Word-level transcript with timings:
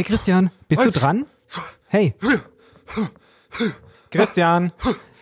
Hey 0.00 0.04
Christian, 0.04 0.50
bist 0.66 0.82
du 0.82 0.90
dran? 0.90 1.26
Hey. 1.88 2.14
Christian. 4.10 4.72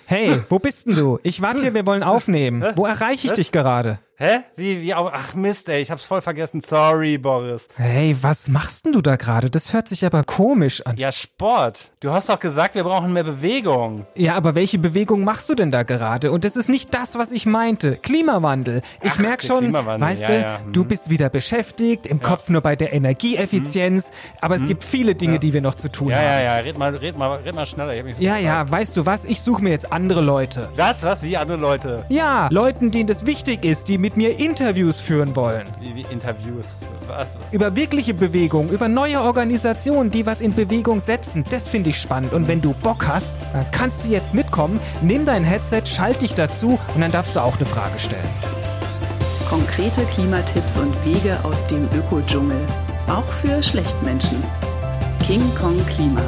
Hey, 0.06 0.40
wo 0.48 0.60
bist 0.60 0.86
denn 0.86 0.94
du? 0.94 1.18
Ich 1.24 1.42
warte 1.42 1.62
hier, 1.62 1.74
wir 1.74 1.84
wollen 1.84 2.04
aufnehmen. 2.04 2.64
Wo 2.76 2.86
erreiche 2.86 3.26
ich 3.26 3.32
dich 3.32 3.50
gerade? 3.50 3.98
Hä? 4.20 4.40
Wie, 4.56 4.82
wie, 4.82 4.94
ach 4.94 5.36
Mist, 5.36 5.68
ey, 5.68 5.80
ich 5.80 5.92
hab's 5.92 6.04
voll 6.04 6.20
vergessen. 6.20 6.60
Sorry, 6.60 7.18
Boris. 7.18 7.68
Hey, 7.76 8.16
was 8.20 8.48
machst 8.48 8.84
denn 8.84 8.92
du 8.92 9.00
da 9.00 9.14
gerade? 9.14 9.48
Das 9.48 9.72
hört 9.72 9.86
sich 9.86 10.04
aber 10.04 10.24
komisch 10.24 10.84
an. 10.84 10.96
Ja, 10.96 11.12
Sport. 11.12 11.92
Du 12.00 12.10
hast 12.10 12.28
doch 12.28 12.40
gesagt, 12.40 12.74
wir 12.74 12.82
brauchen 12.82 13.12
mehr 13.12 13.22
Bewegung. 13.22 14.06
Ja, 14.16 14.34
aber 14.34 14.56
welche 14.56 14.80
Bewegung 14.80 15.22
machst 15.22 15.48
du 15.50 15.54
denn 15.54 15.70
da 15.70 15.84
gerade? 15.84 16.32
Und 16.32 16.44
das 16.44 16.56
ist 16.56 16.68
nicht 16.68 16.92
das, 16.94 17.16
was 17.16 17.30
ich 17.30 17.46
meinte. 17.46 17.94
Klimawandel. 17.94 18.82
Ich 19.02 19.12
Ach, 19.12 19.18
merk 19.20 19.40
schon, 19.44 19.72
weißt 19.72 20.22
ja, 20.22 20.28
du, 20.28 20.40
ja, 20.40 20.58
hm. 20.64 20.72
du 20.72 20.82
bist 20.84 21.10
wieder 21.10 21.28
beschäftigt, 21.30 22.04
im 22.04 22.20
Kopf 22.20 22.48
nur 22.48 22.60
bei 22.60 22.74
der 22.74 22.92
Energieeffizienz. 22.92 24.10
Aber 24.40 24.56
es 24.56 24.66
gibt 24.66 24.82
viele 24.82 25.14
Dinge, 25.14 25.38
die 25.38 25.52
wir 25.52 25.60
noch 25.60 25.76
zu 25.76 25.92
tun 25.92 26.08
Ja, 26.08 26.16
haben. 26.16 26.24
ja, 26.24 26.40
ja, 26.40 26.56
red 26.56 26.76
mal, 26.76 26.96
red 26.96 27.16
mal, 27.16 27.36
red 27.36 27.54
mal 27.54 27.66
schneller. 27.66 27.94
Ja, 28.18 28.36
ja, 28.36 28.68
weißt 28.68 28.96
du 28.96 29.06
was? 29.06 29.24
Ich 29.24 29.42
suche 29.42 29.62
mir 29.62 29.70
jetzt 29.70 29.92
andere 29.92 30.22
Leute. 30.22 30.68
Was, 30.74 31.04
was, 31.04 31.22
wie 31.22 31.36
andere 31.36 31.58
Leute? 31.58 32.04
Ja, 32.08 32.48
Leuten, 32.50 32.90
denen 32.90 33.06
das 33.06 33.24
wichtig 33.24 33.64
ist, 33.64 33.86
die 33.86 34.07
mit 34.08 34.16
mir 34.16 34.38
Interviews 34.38 35.02
führen 35.02 35.36
wollen. 35.36 35.66
Wie, 35.80 35.94
wie 35.94 36.06
Interviews. 36.10 36.64
Was? 37.06 37.36
Über 37.52 37.76
wirkliche 37.76 38.14
Bewegung, 38.14 38.70
über 38.70 38.88
neue 38.88 39.20
Organisationen, 39.20 40.10
die 40.10 40.24
was 40.24 40.40
in 40.40 40.54
Bewegung 40.54 40.98
setzen. 40.98 41.44
Das 41.50 41.68
finde 41.68 41.90
ich 41.90 42.00
spannend. 42.00 42.32
Und 42.32 42.48
wenn 42.48 42.62
du 42.62 42.72
Bock 42.72 43.06
hast, 43.06 43.34
dann 43.52 43.70
kannst 43.70 44.04
du 44.04 44.08
jetzt 44.08 44.32
mitkommen, 44.34 44.80
nimm 45.02 45.26
dein 45.26 45.44
Headset, 45.44 45.82
schalt 45.84 46.22
dich 46.22 46.32
dazu 46.32 46.78
und 46.94 47.02
dann 47.02 47.12
darfst 47.12 47.36
du 47.36 47.40
auch 47.40 47.56
eine 47.56 47.66
Frage 47.66 47.98
stellen. 47.98 48.30
Konkrete 49.46 50.00
Klimatipps 50.14 50.78
und 50.78 50.94
Wege 51.04 51.36
aus 51.42 51.66
dem 51.66 51.86
Ökodschungel. 51.94 52.60
Auch 53.08 53.30
für 53.42 53.62
Schlechtmenschen. 53.62 54.42
King 55.26 55.42
Kong 55.54 55.84
Klima. 55.84 56.22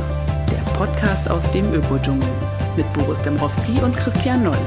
Der 0.51 0.71
Podcast 0.73 1.31
aus 1.31 1.51
dem 1.53 1.73
Ökodschungel. 1.73 2.29
Mit 2.77 2.93
Boris 2.93 3.23
Dembrowski 3.23 3.83
und 3.83 3.97
Christian 3.97 4.43
Noll. 4.43 4.59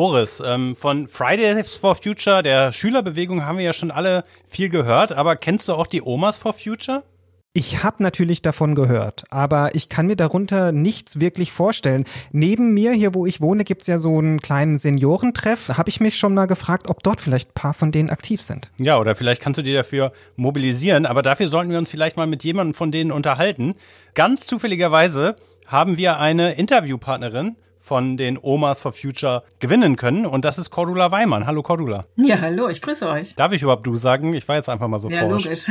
Boris, 0.00 0.42
ähm, 0.42 0.74
von 0.76 1.08
Fridays 1.08 1.76
for 1.76 1.94
Future, 1.94 2.42
der 2.42 2.72
Schülerbewegung, 2.72 3.44
haben 3.44 3.58
wir 3.58 3.66
ja 3.66 3.74
schon 3.74 3.90
alle 3.90 4.24
viel 4.48 4.70
gehört, 4.70 5.12
aber 5.12 5.36
kennst 5.36 5.68
du 5.68 5.74
auch 5.74 5.86
die 5.86 6.00
Omas 6.00 6.38
for 6.38 6.54
Future? 6.54 7.04
Ich 7.52 7.84
habe 7.84 8.02
natürlich 8.02 8.40
davon 8.40 8.74
gehört, 8.74 9.24
aber 9.28 9.74
ich 9.74 9.90
kann 9.90 10.06
mir 10.06 10.16
darunter 10.16 10.72
nichts 10.72 11.20
wirklich 11.20 11.52
vorstellen. 11.52 12.06
Neben 12.32 12.72
mir, 12.72 12.92
hier 12.92 13.14
wo 13.14 13.26
ich 13.26 13.42
wohne, 13.42 13.62
gibt's 13.64 13.88
ja 13.88 13.98
so 13.98 14.16
einen 14.16 14.40
kleinen 14.40 14.78
Seniorentreff. 14.78 15.76
Habe 15.76 15.90
ich 15.90 16.00
mich 16.00 16.16
schon 16.16 16.32
mal 16.32 16.46
gefragt, 16.46 16.88
ob 16.88 17.02
dort 17.02 17.20
vielleicht 17.20 17.50
ein 17.50 17.54
paar 17.54 17.74
von 17.74 17.92
denen 17.92 18.08
aktiv 18.08 18.40
sind. 18.40 18.70
Ja, 18.80 18.96
oder 18.96 19.14
vielleicht 19.14 19.42
kannst 19.42 19.58
du 19.58 19.62
dir 19.62 19.74
dafür 19.74 20.12
mobilisieren, 20.34 21.04
aber 21.04 21.20
dafür 21.20 21.48
sollten 21.48 21.72
wir 21.72 21.78
uns 21.78 21.90
vielleicht 21.90 22.16
mal 22.16 22.26
mit 22.26 22.42
jemandem 22.42 22.72
von 22.72 22.90
denen 22.90 23.12
unterhalten. 23.12 23.74
Ganz 24.14 24.46
zufälligerweise 24.46 25.36
haben 25.66 25.98
wir 25.98 26.18
eine 26.18 26.54
Interviewpartnerin 26.54 27.56
von 27.90 28.16
den 28.16 28.38
Omas 28.40 28.80
for 28.80 28.92
Future 28.92 29.42
gewinnen 29.58 29.96
können 29.96 30.24
und 30.24 30.44
das 30.44 30.58
ist 30.58 30.70
Cordula 30.70 31.10
Weimann. 31.10 31.44
Hallo 31.44 31.60
Cordula. 31.60 32.04
Ja, 32.14 32.40
hallo, 32.40 32.68
ich 32.68 32.80
grüße 32.80 33.04
euch. 33.08 33.34
Darf 33.34 33.50
ich 33.52 33.62
überhaupt 33.62 33.84
du 33.84 33.96
sagen? 33.96 34.32
Ich 34.32 34.46
war 34.46 34.54
jetzt 34.54 34.68
einfach 34.68 34.86
mal 34.86 35.00
so 35.00 35.10
Ja, 35.10 35.22
forsch. 35.22 35.46
logisch. 35.46 35.66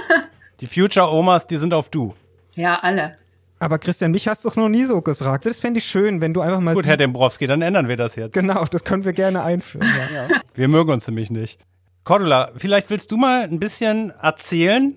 Die 0.60 0.66
Future 0.66 1.12
Omas, 1.12 1.46
die 1.46 1.58
sind 1.58 1.74
auf 1.74 1.90
du. 1.90 2.14
ja, 2.54 2.78
alle. 2.80 3.18
Aber 3.58 3.78
Christian, 3.78 4.12
mich 4.12 4.26
hast 4.28 4.46
du 4.46 4.48
doch 4.48 4.56
noch 4.56 4.70
nie 4.70 4.84
so 4.84 5.02
gefragt. 5.02 5.44
Das 5.44 5.60
fände 5.60 5.76
ich 5.78 5.84
schön, 5.84 6.22
wenn 6.22 6.32
du 6.32 6.40
einfach 6.40 6.60
mal 6.60 6.72
Gut, 6.74 6.86
Herr 6.86 6.96
Dembrowski, 6.96 7.46
dann 7.46 7.60
ändern 7.60 7.86
wir 7.86 7.98
das 7.98 8.16
jetzt. 8.16 8.32
Genau, 8.32 8.64
das 8.64 8.82
können 8.84 9.04
wir 9.04 9.12
gerne 9.12 9.42
einführen. 9.42 9.86
Ja. 10.14 10.26
Wir 10.54 10.68
mögen 10.68 10.90
uns 10.90 11.06
nämlich 11.06 11.28
nicht. 11.30 11.60
Cordula, 12.04 12.50
vielleicht 12.56 12.88
willst 12.88 13.10
du 13.12 13.18
mal 13.18 13.42
ein 13.42 13.58
bisschen 13.60 14.10
erzählen, 14.22 14.96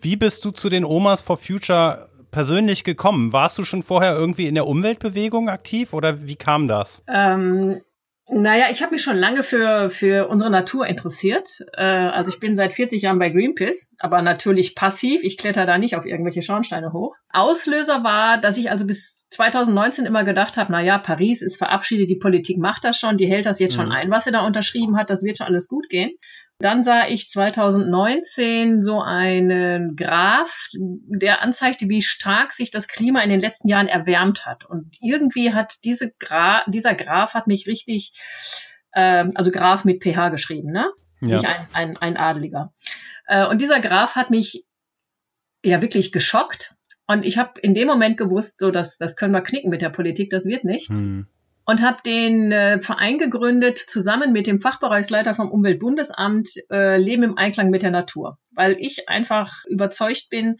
wie 0.00 0.14
bist 0.14 0.44
du 0.44 0.52
zu 0.52 0.68
den 0.68 0.84
Omas 0.84 1.22
for 1.22 1.36
Future 1.38 2.08
persönlich 2.34 2.82
gekommen? 2.82 3.32
Warst 3.32 3.56
du 3.56 3.64
schon 3.64 3.84
vorher 3.84 4.14
irgendwie 4.14 4.48
in 4.48 4.56
der 4.56 4.66
Umweltbewegung 4.66 5.48
aktiv 5.48 5.94
oder 5.94 6.26
wie 6.26 6.34
kam 6.34 6.66
das? 6.66 7.02
Ähm, 7.08 7.80
naja, 8.28 8.66
ich 8.72 8.82
habe 8.82 8.92
mich 8.94 9.02
schon 9.02 9.16
lange 9.18 9.42
für, 9.44 9.88
für 9.90 10.28
unsere 10.28 10.50
Natur 10.50 10.86
interessiert. 10.86 11.60
Äh, 11.76 11.82
also 11.84 12.30
ich 12.32 12.40
bin 12.40 12.56
seit 12.56 12.72
40 12.72 13.02
Jahren 13.02 13.18
bei 13.20 13.30
Greenpeace, 13.30 13.94
aber 14.00 14.20
natürlich 14.20 14.74
passiv. 14.74 15.22
Ich 15.22 15.38
kletter 15.38 15.64
da 15.64 15.78
nicht 15.78 15.94
auf 15.94 16.06
irgendwelche 16.06 16.42
Schornsteine 16.42 16.92
hoch. 16.92 17.14
Auslöser 17.30 18.02
war, 18.02 18.38
dass 18.38 18.56
ich 18.56 18.70
also 18.70 18.84
bis 18.84 19.24
2019 19.30 20.04
immer 20.06 20.24
gedacht 20.24 20.56
habe, 20.56 20.72
na 20.72 20.80
ja, 20.80 20.98
Paris 20.98 21.42
ist 21.42 21.56
verabschiedet, 21.56 22.08
die 22.08 22.16
Politik 22.18 22.58
macht 22.58 22.84
das 22.84 22.98
schon, 22.98 23.16
die 23.16 23.26
hält 23.26 23.46
das 23.46 23.58
jetzt 23.58 23.74
schon 23.74 23.86
Mhm. 23.86 23.92
ein, 23.92 24.10
was 24.10 24.24
sie 24.24 24.32
da 24.32 24.46
unterschrieben 24.46 24.96
hat, 24.96 25.10
das 25.10 25.22
wird 25.22 25.38
schon 25.38 25.46
alles 25.46 25.68
gut 25.68 25.88
gehen. 25.88 26.12
Dann 26.58 26.84
sah 26.84 27.08
ich 27.08 27.28
2019 27.30 28.80
so 28.80 29.00
einen 29.00 29.96
Graph, 29.96 30.68
der 30.72 31.42
anzeigte, 31.42 31.88
wie 31.88 32.00
stark 32.00 32.52
sich 32.52 32.70
das 32.70 32.86
Klima 32.86 33.20
in 33.22 33.30
den 33.30 33.40
letzten 33.40 33.68
Jahren 33.68 33.88
erwärmt 33.88 34.46
hat. 34.46 34.64
Und 34.64 34.96
irgendwie 35.00 35.52
hat 35.52 35.84
diese 35.84 36.12
Gra 36.12 36.62
dieser 36.66 36.94
Graph 36.94 37.34
hat 37.34 37.48
mich 37.48 37.66
richtig, 37.66 38.12
ähm, 38.94 39.32
also 39.34 39.50
Graph 39.50 39.84
mit 39.84 40.02
PH 40.02 40.28
geschrieben, 40.28 40.70
ne? 40.70 40.90
Ja. 41.20 41.36
Nicht 41.36 41.46
ein, 41.46 41.68
ein, 41.72 41.96
ein 41.96 42.16
Adeliger. 42.16 42.72
Äh, 43.26 43.46
und 43.46 43.60
dieser 43.60 43.80
Graph 43.80 44.14
hat 44.14 44.30
mich 44.30 44.64
ja 45.64 45.82
wirklich 45.82 46.12
geschockt. 46.12 46.74
Und 47.06 47.24
ich 47.24 47.36
habe 47.36 47.60
in 47.60 47.74
dem 47.74 47.88
Moment 47.88 48.16
gewusst, 48.16 48.58
so 48.58 48.70
dass 48.70 48.96
das 48.96 49.16
können 49.16 49.32
wir 49.32 49.42
knicken 49.42 49.70
mit 49.70 49.82
der 49.82 49.90
Politik, 49.90 50.30
das 50.30 50.44
wird 50.44 50.64
nichts 50.64 50.98
Hm. 50.98 51.26
Und 51.66 51.82
habe 51.82 51.98
den 52.04 52.52
äh, 52.52 52.80
Verein 52.80 53.18
gegründet 53.18 53.78
zusammen 53.78 54.32
mit 54.32 54.46
dem 54.46 54.60
Fachbereichsleiter 54.60 55.34
vom 55.34 55.50
Umweltbundesamt 55.50 56.50
äh, 56.70 56.98
Leben 56.98 57.22
im 57.22 57.38
Einklang 57.38 57.70
mit 57.70 57.82
der 57.82 57.90
Natur, 57.90 58.38
weil 58.52 58.76
ich 58.78 59.08
einfach 59.08 59.64
überzeugt 59.66 60.28
bin, 60.30 60.58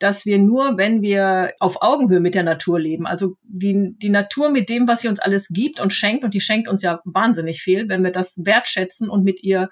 dass 0.00 0.24
wir 0.24 0.38
nur, 0.38 0.78
wenn 0.78 1.02
wir 1.02 1.52
auf 1.60 1.82
Augenhöhe 1.82 2.20
mit 2.20 2.34
der 2.34 2.42
Natur 2.42 2.80
leben, 2.80 3.06
also 3.06 3.36
die, 3.42 3.94
die 3.98 4.08
Natur 4.08 4.50
mit 4.50 4.70
dem, 4.70 4.88
was 4.88 5.02
sie 5.02 5.08
uns 5.08 5.20
alles 5.20 5.48
gibt 5.48 5.78
und 5.78 5.92
schenkt, 5.92 6.24
und 6.24 6.32
die 6.32 6.40
schenkt 6.40 6.68
uns 6.68 6.82
ja 6.82 7.00
wahnsinnig 7.04 7.60
viel, 7.60 7.88
wenn 7.88 8.02
wir 8.02 8.10
das 8.10 8.34
wertschätzen 8.42 9.10
und 9.10 9.24
mit 9.24 9.42
ihr 9.42 9.68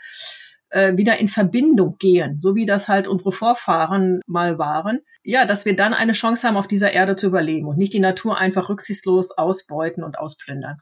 äh, 0.71 0.97
wieder 0.97 1.19
in 1.19 1.29
Verbindung 1.29 1.97
gehen, 1.99 2.41
so 2.41 2.55
wie 2.55 2.67
das 2.67 2.89
halt 2.89 3.07
unsere 3.07 3.33
Vorfahren 3.33 4.21
mal 4.27 4.59
waren, 4.59 5.01
ja, 5.23 5.45
dass 5.45 5.65
wir 5.65 5.77
dann 5.77 5.95
eine 5.95 6.13
Chance 6.13 6.47
haben, 6.47 6.57
auf 6.57 6.69
dieser 6.69 6.93
Erde 6.93 7.17
zu 7.17 7.27
überleben 7.27 7.69
und 7.69 7.79
nicht 7.79 7.93
die 7.93 8.01
Natur 8.01 8.39
einfach 8.39 8.69
rücksichtslos 8.69 9.31
ausbeuten 9.33 10.05
und 10.05 10.19
ausplündern. 10.19 10.79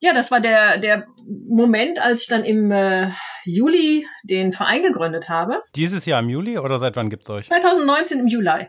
Ja, 0.00 0.12
das 0.12 0.32
war 0.32 0.40
der, 0.40 0.78
der 0.78 1.06
Moment, 1.48 2.04
als 2.04 2.22
ich 2.22 2.26
dann 2.26 2.44
im 2.44 2.72
äh, 2.72 3.10
Juli 3.44 4.06
den 4.24 4.52
Verein 4.52 4.82
gegründet 4.82 5.28
habe. 5.28 5.60
Dieses 5.76 6.06
Jahr 6.06 6.20
im 6.20 6.28
Juli 6.28 6.58
oder 6.58 6.80
seit 6.80 6.96
wann 6.96 7.08
gibt's 7.08 7.30
euch? 7.30 7.46
2019 7.46 8.18
im 8.18 8.26
Juli. 8.26 8.66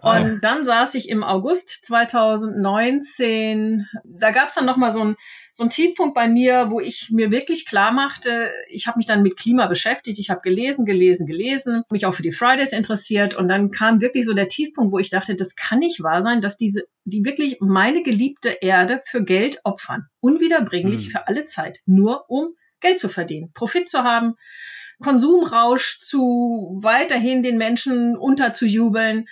Und 0.00 0.10
Ah, 0.10 0.20
ja. 0.20 0.36
dann 0.40 0.64
saß 0.64 0.94
ich 0.94 1.08
im 1.08 1.24
August 1.24 1.84
2019, 1.86 3.88
da 4.04 4.30
gab 4.30 4.46
es 4.48 4.54
dann 4.54 4.64
nochmal 4.66 4.94
so 4.94 5.02
ein 5.04 5.16
so 5.52 5.64
ein 5.64 5.70
Tiefpunkt 5.70 6.14
bei 6.14 6.28
mir, 6.28 6.70
wo 6.70 6.78
ich 6.78 7.08
mir 7.10 7.32
wirklich 7.32 7.66
klar 7.66 7.90
machte, 7.90 8.52
ich 8.68 8.86
habe 8.86 8.98
mich 8.98 9.08
dann 9.08 9.24
mit 9.24 9.36
Klima 9.36 9.66
beschäftigt, 9.66 10.20
ich 10.20 10.30
habe 10.30 10.40
gelesen, 10.40 10.84
gelesen, 10.84 11.26
gelesen, 11.26 11.82
mich 11.90 12.06
auch 12.06 12.14
für 12.14 12.22
die 12.22 12.30
Fridays 12.30 12.72
interessiert 12.72 13.34
und 13.34 13.48
dann 13.48 13.72
kam 13.72 14.00
wirklich 14.00 14.24
so 14.24 14.34
der 14.34 14.46
Tiefpunkt, 14.46 14.92
wo 14.92 15.00
ich 15.00 15.10
dachte, 15.10 15.34
das 15.34 15.56
kann 15.56 15.80
nicht 15.80 16.00
wahr 16.00 16.22
sein, 16.22 16.40
dass 16.40 16.56
diese, 16.58 16.84
die 17.04 17.24
wirklich 17.24 17.56
meine 17.60 18.04
geliebte 18.04 18.50
Erde 18.60 19.02
für 19.04 19.24
Geld 19.24 19.58
opfern. 19.64 20.06
Unwiederbringlich 20.20 21.06
Hm. 21.06 21.10
für 21.10 21.26
alle 21.26 21.46
Zeit. 21.46 21.80
Nur 21.86 22.30
um 22.30 22.50
Geld 22.78 23.00
zu 23.00 23.08
verdienen, 23.08 23.50
Profit 23.52 23.88
zu 23.88 24.04
haben, 24.04 24.36
Konsumrausch 25.02 26.00
zu 26.00 26.78
weiterhin 26.82 27.42
den 27.42 27.58
Menschen 27.58 28.16
unterzujubeln, 28.16 29.26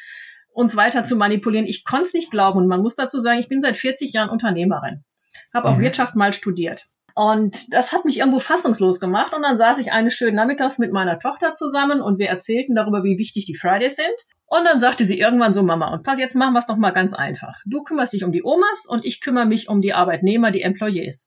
uns 0.57 0.75
weiter 0.75 1.05
zu 1.05 1.17
manipulieren. 1.17 1.67
Ich 1.67 1.85
konnte 1.85 2.07
es 2.07 2.15
nicht 2.15 2.31
glauben 2.31 2.59
und 2.59 2.67
man 2.67 2.81
muss 2.81 2.97
dazu 2.97 3.21
sagen, 3.21 3.39
ich 3.39 3.49
bin 3.49 3.61
seit 3.61 3.77
40 3.77 4.13
Jahren 4.15 4.31
Unternehmerin, 4.31 5.05
habe 5.53 5.69
auch 5.69 5.77
Mhm. 5.77 5.83
Wirtschaft 5.83 6.17
mal 6.17 6.33
studiert. 6.33 6.87
Und 7.15 7.73
das 7.73 7.93
hat 7.93 8.05
mich 8.05 8.19
irgendwo 8.19 8.41
fassungslos 8.41 8.99
gemacht. 8.99 9.35
Und 9.35 9.43
dann 9.43 9.57
saß 9.57 9.79
ich 9.79 9.93
eines 9.93 10.15
schönen 10.15 10.37
Nachmittags 10.37 10.79
mit 10.79 10.93
meiner 10.93 11.19
Tochter 11.19 11.55
zusammen 11.55 12.01
und 12.01 12.19
wir 12.19 12.29
erzählten 12.29 12.75
darüber, 12.75 13.05
wie 13.05 13.19
wichtig 13.19 13.47
die 13.47 13.55
Fridays 13.55 13.97
sind. 13.97 14.15
Und 14.47 14.65
dann 14.65 14.81
sagte 14.81 15.05
sie 15.05 15.19
irgendwann 15.19 15.53
so, 15.53 15.63
Mama, 15.63 15.93
und 15.93 16.03
pass, 16.03 16.19
jetzt 16.19 16.37
machen 16.37 16.53
wir 16.55 16.61
es 16.61 16.67
doch 16.67 16.77
mal 16.77 16.91
ganz 16.91 17.13
einfach. 17.13 17.57
Du 17.67 17.83
kümmerst 17.83 18.13
dich 18.13 18.25
um 18.25 18.33
die 18.33 18.45
Omas 18.45 18.87
und 18.87 19.05
ich 19.05 19.21
kümmere 19.21 19.47
mich 19.47 19.69
um 19.69 19.81
die 19.81 19.93
Arbeitnehmer, 19.93 20.51
die 20.51 20.63
Employees. 20.63 21.27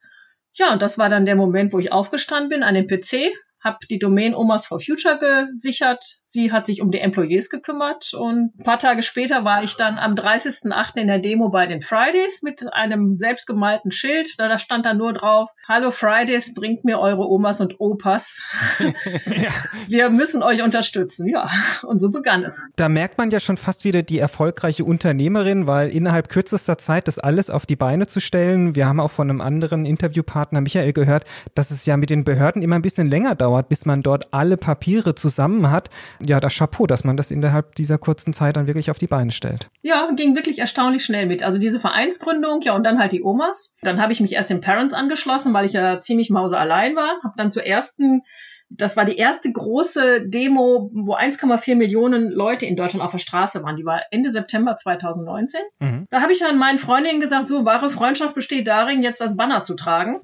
Ja, 0.53 0.73
und 0.73 0.81
das 0.81 0.97
war 0.97 1.09
dann 1.09 1.25
der 1.25 1.35
Moment, 1.35 1.73
wo 1.73 1.79
ich 1.79 1.91
aufgestanden 1.91 2.49
bin 2.49 2.63
an 2.63 2.75
dem 2.75 2.87
PC, 2.87 3.31
habe 3.61 3.79
die 3.89 3.99
Domain 3.99 4.33
Omas 4.33 4.65
for 4.65 4.79
Future 4.79 5.19
gesichert. 5.19 6.19
Sie 6.27 6.51
hat 6.51 6.67
sich 6.67 6.81
um 6.81 6.91
die 6.91 6.99
Employees 6.99 7.49
gekümmert 7.49 8.13
und 8.13 8.53
ein 8.57 8.63
paar 8.63 8.79
Tage 8.79 9.03
später 9.03 9.43
war 9.43 9.63
ich 9.63 9.75
dann 9.75 9.97
am 9.97 10.13
30.08. 10.13 10.97
in 10.97 11.07
der 11.07 11.19
Demo 11.19 11.49
bei 11.49 11.65
den 11.65 11.81
Fridays 11.81 12.41
mit 12.41 12.71
einem 12.71 13.17
selbstgemalten 13.17 13.91
Schild. 13.91 14.35
Da, 14.37 14.47
da 14.47 14.59
stand 14.59 14.85
dann 14.85 14.97
nur 14.97 15.13
drauf, 15.13 15.49
Hallo 15.67 15.91
Fridays, 15.91 16.53
bringt 16.53 16.85
mir 16.85 16.99
eure 16.99 17.27
Omas 17.27 17.59
und 17.59 17.79
Opas. 17.79 18.39
Wir 19.87 20.09
müssen 20.09 20.41
euch 20.41 20.61
unterstützen. 20.61 21.27
Ja, 21.27 21.49
und 21.83 21.99
so 21.99 22.09
begann 22.09 22.43
es. 22.43 22.61
Da 22.75 22.87
merkt 22.87 23.17
man 23.17 23.29
ja 23.29 23.39
schon 23.39 23.57
fast 23.57 23.83
wieder 23.83 24.03
die 24.03 24.19
erfolgreiche 24.19 24.85
Unternehmerin, 24.85 25.67
weil 25.67 25.89
innerhalb 25.89 26.29
kürzester 26.29 26.77
Zeit 26.77 27.07
das 27.07 27.19
alles 27.19 27.49
auf 27.49 27.65
die 27.65 27.75
Beine 27.75 28.07
zu 28.07 28.19
stellen. 28.19 28.75
Wir 28.75 28.87
haben 28.87 28.99
auch 28.99 29.11
von 29.11 29.29
einem 29.29 29.41
anderen 29.41 29.85
Interviewpartner 29.85 30.61
Michael 30.61 30.93
gehört, 30.93 31.25
dass 31.55 31.71
es 31.71 31.85
ja 31.85 31.97
mit 31.97 32.09
den 32.09 32.23
Behörden 32.23 32.61
immer 32.61 32.75
ein 32.75 32.81
bisschen 32.81 33.09
länger 33.09 33.35
dauert 33.35 33.48
dauert, 33.49 33.67
bis 33.67 33.85
man 33.85 34.03
dort 34.03 34.27
alle 34.31 34.57
Papiere 34.57 35.15
zusammen 35.15 35.71
hat. 35.71 35.89
Ja, 36.23 36.39
das 36.39 36.55
Chapeau, 36.55 36.85
dass 36.85 37.03
man 37.03 37.17
das 37.17 37.31
innerhalb 37.31 37.75
dieser 37.75 37.97
kurzen 37.97 38.31
Zeit 38.31 38.57
dann 38.57 38.67
wirklich 38.67 38.91
auf 38.91 38.99
die 38.99 39.07
Beine 39.07 39.31
stellt. 39.31 39.69
Ja, 39.81 40.09
ging 40.15 40.35
wirklich 40.35 40.59
erstaunlich 40.59 41.03
schnell 41.03 41.25
mit. 41.25 41.41
Also 41.43 41.57
diese 41.59 41.79
Vereinsgründung, 41.79 42.61
ja, 42.61 42.75
und 42.75 42.83
dann 42.83 42.99
halt 42.99 43.11
die 43.11 43.23
Omas. 43.23 43.75
Dann 43.81 44.01
habe 44.01 44.13
ich 44.13 44.21
mich 44.21 44.33
erst 44.33 44.51
den 44.51 44.61
Parents 44.61 44.93
angeschlossen, 44.93 45.53
weil 45.53 45.65
ich 45.65 45.73
ja 45.73 45.99
ziemlich 45.99 46.29
mause 46.29 46.57
allein 46.57 46.95
war. 46.95 47.19
Habe 47.23 47.33
dann 47.37 47.49
zur 47.49 47.65
ersten 47.65 48.21
das 48.69 48.95
war 48.95 49.03
die 49.03 49.17
erste 49.17 49.51
große 49.51 50.27
Demo, 50.27 50.91
wo 50.93 51.15
1,4 51.15 51.75
Millionen 51.75 52.29
Leute 52.29 52.67
in 52.67 52.75
Deutschland 52.75 53.03
auf 53.03 53.11
der 53.11 53.17
Straße 53.17 53.63
waren. 53.63 53.75
Die 53.75 53.85
war 53.85 54.01
Ende 54.11 54.29
September 54.29 54.77
2019. 54.77 55.61
Mhm. 55.79 56.05
Da 56.11 56.21
habe 56.21 56.31
ich 56.31 56.45
an 56.45 56.57
meinen 56.59 56.77
Freundinnen 56.77 57.19
gesagt, 57.19 57.49
so 57.49 57.65
wahre 57.65 57.89
Freundschaft 57.89 58.35
besteht 58.35 58.67
darin, 58.67 59.01
jetzt 59.01 59.21
das 59.21 59.35
Banner 59.35 59.63
zu 59.63 59.75
tragen. 59.75 60.21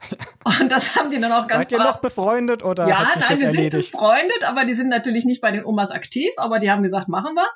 Und 0.60 0.70
das 0.70 0.94
haben 0.94 1.10
die 1.10 1.18
dann 1.18 1.32
auch 1.32 1.48
ganz 1.48 1.70
Seid 1.70 1.72
ihr 1.72 1.78
noch 1.78 2.00
befreundet 2.00 2.62
oder 2.62 2.86
ja, 2.86 2.98
hat 2.98 3.14
sich 3.14 3.22
nein, 3.22 3.30
das 3.30 3.40
wir 3.40 3.46
erledigt? 3.46 3.90
sind 3.90 4.00
befreundet, 4.00 4.44
aber 4.44 4.64
die 4.66 4.74
sind 4.74 4.90
natürlich 4.90 5.24
nicht 5.24 5.40
bei 5.40 5.50
den 5.50 5.64
Omas 5.64 5.90
aktiv, 5.90 6.30
aber 6.36 6.60
die 6.60 6.70
haben 6.70 6.82
gesagt, 6.82 7.08
machen 7.08 7.34
wir. 7.34 7.48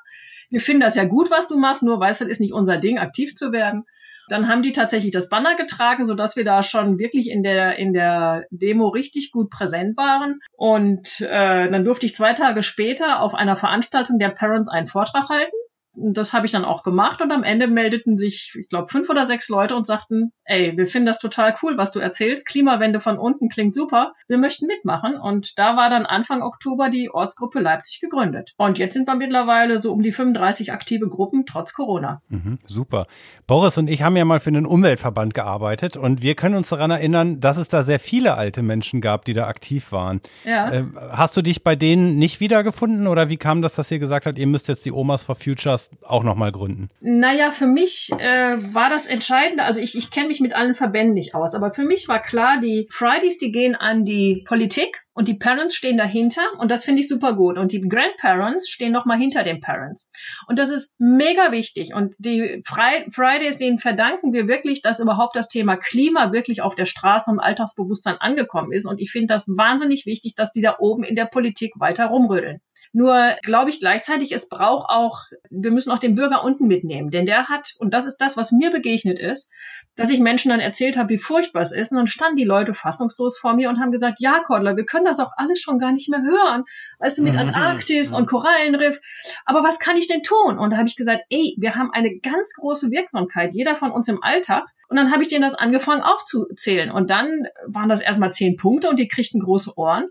Wir 0.49 0.59
finden 0.59 0.81
das 0.81 0.95
ja 0.95 1.05
gut, 1.05 1.31
was 1.31 1.47
du 1.47 1.57
machst, 1.57 1.83
nur 1.83 1.99
weißt 1.99 2.21
du, 2.21 2.25
ist 2.25 2.41
nicht 2.41 2.51
unser 2.51 2.77
Ding, 2.77 2.97
aktiv 2.97 3.35
zu 3.35 3.51
werden. 3.51 3.85
Dann 4.31 4.47
haben 4.47 4.63
die 4.63 4.71
tatsächlich 4.71 5.11
das 5.11 5.27
Banner 5.27 5.55
getragen, 5.55 6.05
so 6.05 6.13
dass 6.13 6.37
wir 6.37 6.45
da 6.45 6.63
schon 6.63 6.97
wirklich 6.97 7.29
in 7.29 7.43
der 7.43 7.77
in 7.77 7.91
der 7.91 8.45
Demo 8.49 8.87
richtig 8.87 9.31
gut 9.31 9.49
präsent 9.49 9.97
waren. 9.97 10.39
Und 10.55 11.19
äh, 11.19 11.69
dann 11.69 11.83
durfte 11.83 12.05
ich 12.05 12.15
zwei 12.15 12.33
Tage 12.33 12.63
später 12.63 13.21
auf 13.21 13.35
einer 13.35 13.57
Veranstaltung 13.57 14.19
der 14.19 14.29
Parents 14.29 14.69
einen 14.69 14.87
Vortrag 14.87 15.27
halten 15.27 15.51
das 15.93 16.31
habe 16.31 16.45
ich 16.45 16.51
dann 16.51 16.63
auch 16.63 16.83
gemacht 16.83 17.21
und 17.21 17.31
am 17.31 17.43
Ende 17.43 17.67
meldeten 17.67 18.17
sich, 18.17 18.53
ich 18.57 18.69
glaube, 18.69 18.87
fünf 18.87 19.09
oder 19.09 19.25
sechs 19.25 19.49
Leute 19.49 19.75
und 19.75 19.85
sagten, 19.85 20.31
ey, 20.45 20.75
wir 20.77 20.87
finden 20.87 21.05
das 21.05 21.19
total 21.19 21.55
cool, 21.61 21.77
was 21.77 21.91
du 21.91 21.99
erzählst. 21.99 22.47
Klimawende 22.47 22.99
von 22.99 23.17
unten 23.17 23.49
klingt 23.49 23.73
super. 23.73 24.13
Wir 24.27 24.37
möchten 24.37 24.67
mitmachen. 24.67 25.15
Und 25.15 25.59
da 25.59 25.75
war 25.75 25.89
dann 25.89 26.05
Anfang 26.05 26.43
Oktober 26.43 26.89
die 26.89 27.09
Ortsgruppe 27.09 27.59
Leipzig 27.59 27.99
gegründet. 27.99 28.53
Und 28.57 28.77
jetzt 28.77 28.93
sind 28.93 29.07
wir 29.07 29.15
mittlerweile 29.15 29.81
so 29.81 29.91
um 29.91 30.01
die 30.01 30.13
35 30.13 30.71
aktive 30.71 31.09
Gruppen 31.09 31.45
trotz 31.45 31.73
Corona. 31.73 32.21
Mhm, 32.29 32.59
super. 32.65 33.07
Boris 33.47 33.77
und 33.77 33.89
ich 33.89 34.01
haben 34.01 34.15
ja 34.15 34.25
mal 34.25 34.39
für 34.39 34.51
den 34.51 34.65
Umweltverband 34.65 35.33
gearbeitet 35.33 35.97
und 35.97 36.21
wir 36.21 36.35
können 36.35 36.55
uns 36.55 36.69
daran 36.69 36.91
erinnern, 36.91 37.39
dass 37.39 37.57
es 37.57 37.67
da 37.67 37.83
sehr 37.83 37.99
viele 37.99 38.35
alte 38.35 38.61
Menschen 38.61 39.01
gab, 39.01 39.25
die 39.25 39.33
da 39.33 39.47
aktiv 39.47 39.91
waren. 39.91 40.21
Ja. 40.45 40.71
Äh, 40.71 40.85
hast 41.11 41.35
du 41.35 41.41
dich 41.41 41.63
bei 41.63 41.75
denen 41.75 42.17
nicht 42.17 42.39
wiedergefunden 42.39 43.07
oder 43.07 43.29
wie 43.29 43.37
kam 43.37 43.61
das, 43.61 43.75
dass 43.75 43.91
ihr 43.91 43.99
gesagt 43.99 44.25
habt, 44.25 44.37
ihr 44.37 44.47
müsst 44.47 44.67
jetzt 44.67 44.85
die 44.85 44.91
Omas 44.91 45.23
for 45.23 45.35
Futures 45.35 45.80
das 45.89 46.03
auch 46.03 46.23
nochmal 46.23 46.51
gründen? 46.51 46.89
Naja, 46.99 47.51
für 47.51 47.67
mich 47.67 48.09
äh, 48.17 48.73
war 48.73 48.89
das 48.89 49.05
Entscheidende, 49.05 49.63
also 49.63 49.79
ich, 49.79 49.97
ich 49.97 50.11
kenne 50.11 50.27
mich 50.27 50.39
mit 50.39 50.53
allen 50.53 50.75
Verbänden 50.75 51.13
nicht 51.13 51.35
aus, 51.35 51.55
aber 51.55 51.71
für 51.71 51.85
mich 51.85 52.07
war 52.07 52.21
klar, 52.21 52.59
die 52.59 52.87
Fridays, 52.91 53.37
die 53.37 53.51
gehen 53.51 53.75
an 53.75 54.05
die 54.05 54.43
Politik 54.47 55.03
und 55.13 55.27
die 55.27 55.33
Parents 55.33 55.75
stehen 55.75 55.97
dahinter 55.97 56.41
und 56.59 56.71
das 56.71 56.85
finde 56.85 57.01
ich 57.01 57.07
super 57.07 57.35
gut. 57.35 57.57
Und 57.57 57.71
die 57.73 57.81
Grandparents 57.81 58.69
stehen 58.69 58.93
nochmal 58.93 59.17
hinter 59.17 59.43
den 59.43 59.59
Parents. 59.59 60.09
Und 60.47 60.57
das 60.57 60.69
ist 60.69 60.95
mega 60.99 61.51
wichtig. 61.51 61.93
Und 61.93 62.15
die 62.17 62.61
Fridays, 62.65 63.57
denen 63.57 63.79
verdanken 63.79 64.31
wir 64.31 64.47
wirklich, 64.47 64.81
dass 64.81 64.99
überhaupt 64.99 65.35
das 65.35 65.49
Thema 65.49 65.75
Klima 65.75 66.31
wirklich 66.31 66.61
auf 66.61 66.75
der 66.75 66.85
Straße 66.85 67.29
und 67.29 67.39
Alltagsbewusstsein 67.39 68.15
angekommen 68.19 68.71
ist. 68.71 68.85
Und 68.85 69.01
ich 69.01 69.11
finde 69.11 69.27
das 69.27 69.47
wahnsinnig 69.47 70.05
wichtig, 70.05 70.35
dass 70.35 70.51
die 70.51 70.61
da 70.61 70.77
oben 70.79 71.03
in 71.03 71.15
der 71.15 71.25
Politik 71.25 71.73
weiter 71.77 72.05
rumrödeln. 72.05 72.61
Nur 72.93 73.35
glaube 73.43 73.69
ich 73.69 73.79
gleichzeitig, 73.79 74.33
es 74.33 74.49
braucht 74.49 74.89
auch, 74.89 75.23
wir 75.49 75.71
müssen 75.71 75.91
auch 75.91 75.99
den 75.99 76.15
Bürger 76.15 76.43
unten 76.43 76.67
mitnehmen, 76.67 77.09
denn 77.09 77.25
der 77.25 77.47
hat, 77.47 77.73
und 77.79 77.93
das 77.93 78.05
ist 78.05 78.17
das, 78.17 78.35
was 78.35 78.51
mir 78.51 78.69
begegnet 78.69 79.17
ist, 79.17 79.49
dass 79.95 80.09
ich 80.09 80.19
Menschen 80.19 80.49
dann 80.49 80.59
erzählt 80.59 80.97
habe, 80.97 81.09
wie 81.09 81.17
furchtbar 81.17 81.61
es 81.61 81.71
ist, 81.71 81.91
und 81.91 81.97
dann 81.97 82.07
standen 82.07 82.35
die 82.35 82.43
Leute 82.43 82.73
fassungslos 82.73 83.37
vor 83.37 83.53
mir 83.53 83.69
und 83.69 83.79
haben 83.79 83.91
gesagt, 83.91 84.17
ja, 84.19 84.41
Kordler, 84.45 84.75
wir 84.75 84.85
können 84.85 85.05
das 85.05 85.19
auch 85.19 85.31
alles 85.37 85.61
schon 85.61 85.79
gar 85.79 85.93
nicht 85.93 86.09
mehr 86.09 86.21
hören, 86.21 86.63
weißt 86.99 87.17
du, 87.17 87.23
mit 87.23 87.33
mhm. 87.33 87.39
Antarktis 87.39 88.11
und 88.13 88.25
Korallenriff, 88.25 88.99
aber 89.45 89.63
was 89.63 89.79
kann 89.79 89.95
ich 89.95 90.07
denn 90.07 90.23
tun? 90.23 90.59
Und 90.59 90.71
da 90.71 90.77
habe 90.77 90.89
ich 90.89 90.97
gesagt, 90.97 91.21
ey, 91.29 91.55
wir 91.57 91.75
haben 91.75 91.91
eine 91.93 92.19
ganz 92.19 92.53
große 92.55 92.91
Wirksamkeit, 92.91 93.53
jeder 93.53 93.77
von 93.77 93.91
uns 93.91 94.09
im 94.09 94.21
Alltag, 94.21 94.65
und 94.91 94.97
dann 94.97 95.13
habe 95.13 95.23
ich 95.23 95.29
denen 95.29 95.41
das 95.41 95.55
angefangen 95.55 96.01
aufzuzählen. 96.01 96.91
Und 96.91 97.09
dann 97.09 97.47
waren 97.65 97.87
das 97.87 98.01
erstmal 98.01 98.33
zehn 98.33 98.57
Punkte 98.57 98.89
und 98.89 98.99
die 98.99 99.07
kriegten 99.07 99.39
große 99.39 99.77
Ohren. 99.77 100.09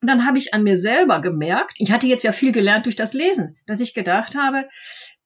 Und 0.00 0.08
dann 0.08 0.26
habe 0.26 0.38
ich 0.38 0.54
an 0.54 0.62
mir 0.62 0.78
selber 0.78 1.20
gemerkt, 1.20 1.74
ich 1.76 1.92
hatte 1.92 2.06
jetzt 2.06 2.22
ja 2.22 2.32
viel 2.32 2.52
gelernt 2.52 2.86
durch 2.86 2.96
das 2.96 3.12
Lesen, 3.12 3.56
dass 3.66 3.80
ich 3.80 3.94
gedacht 3.94 4.34
habe, 4.34 4.68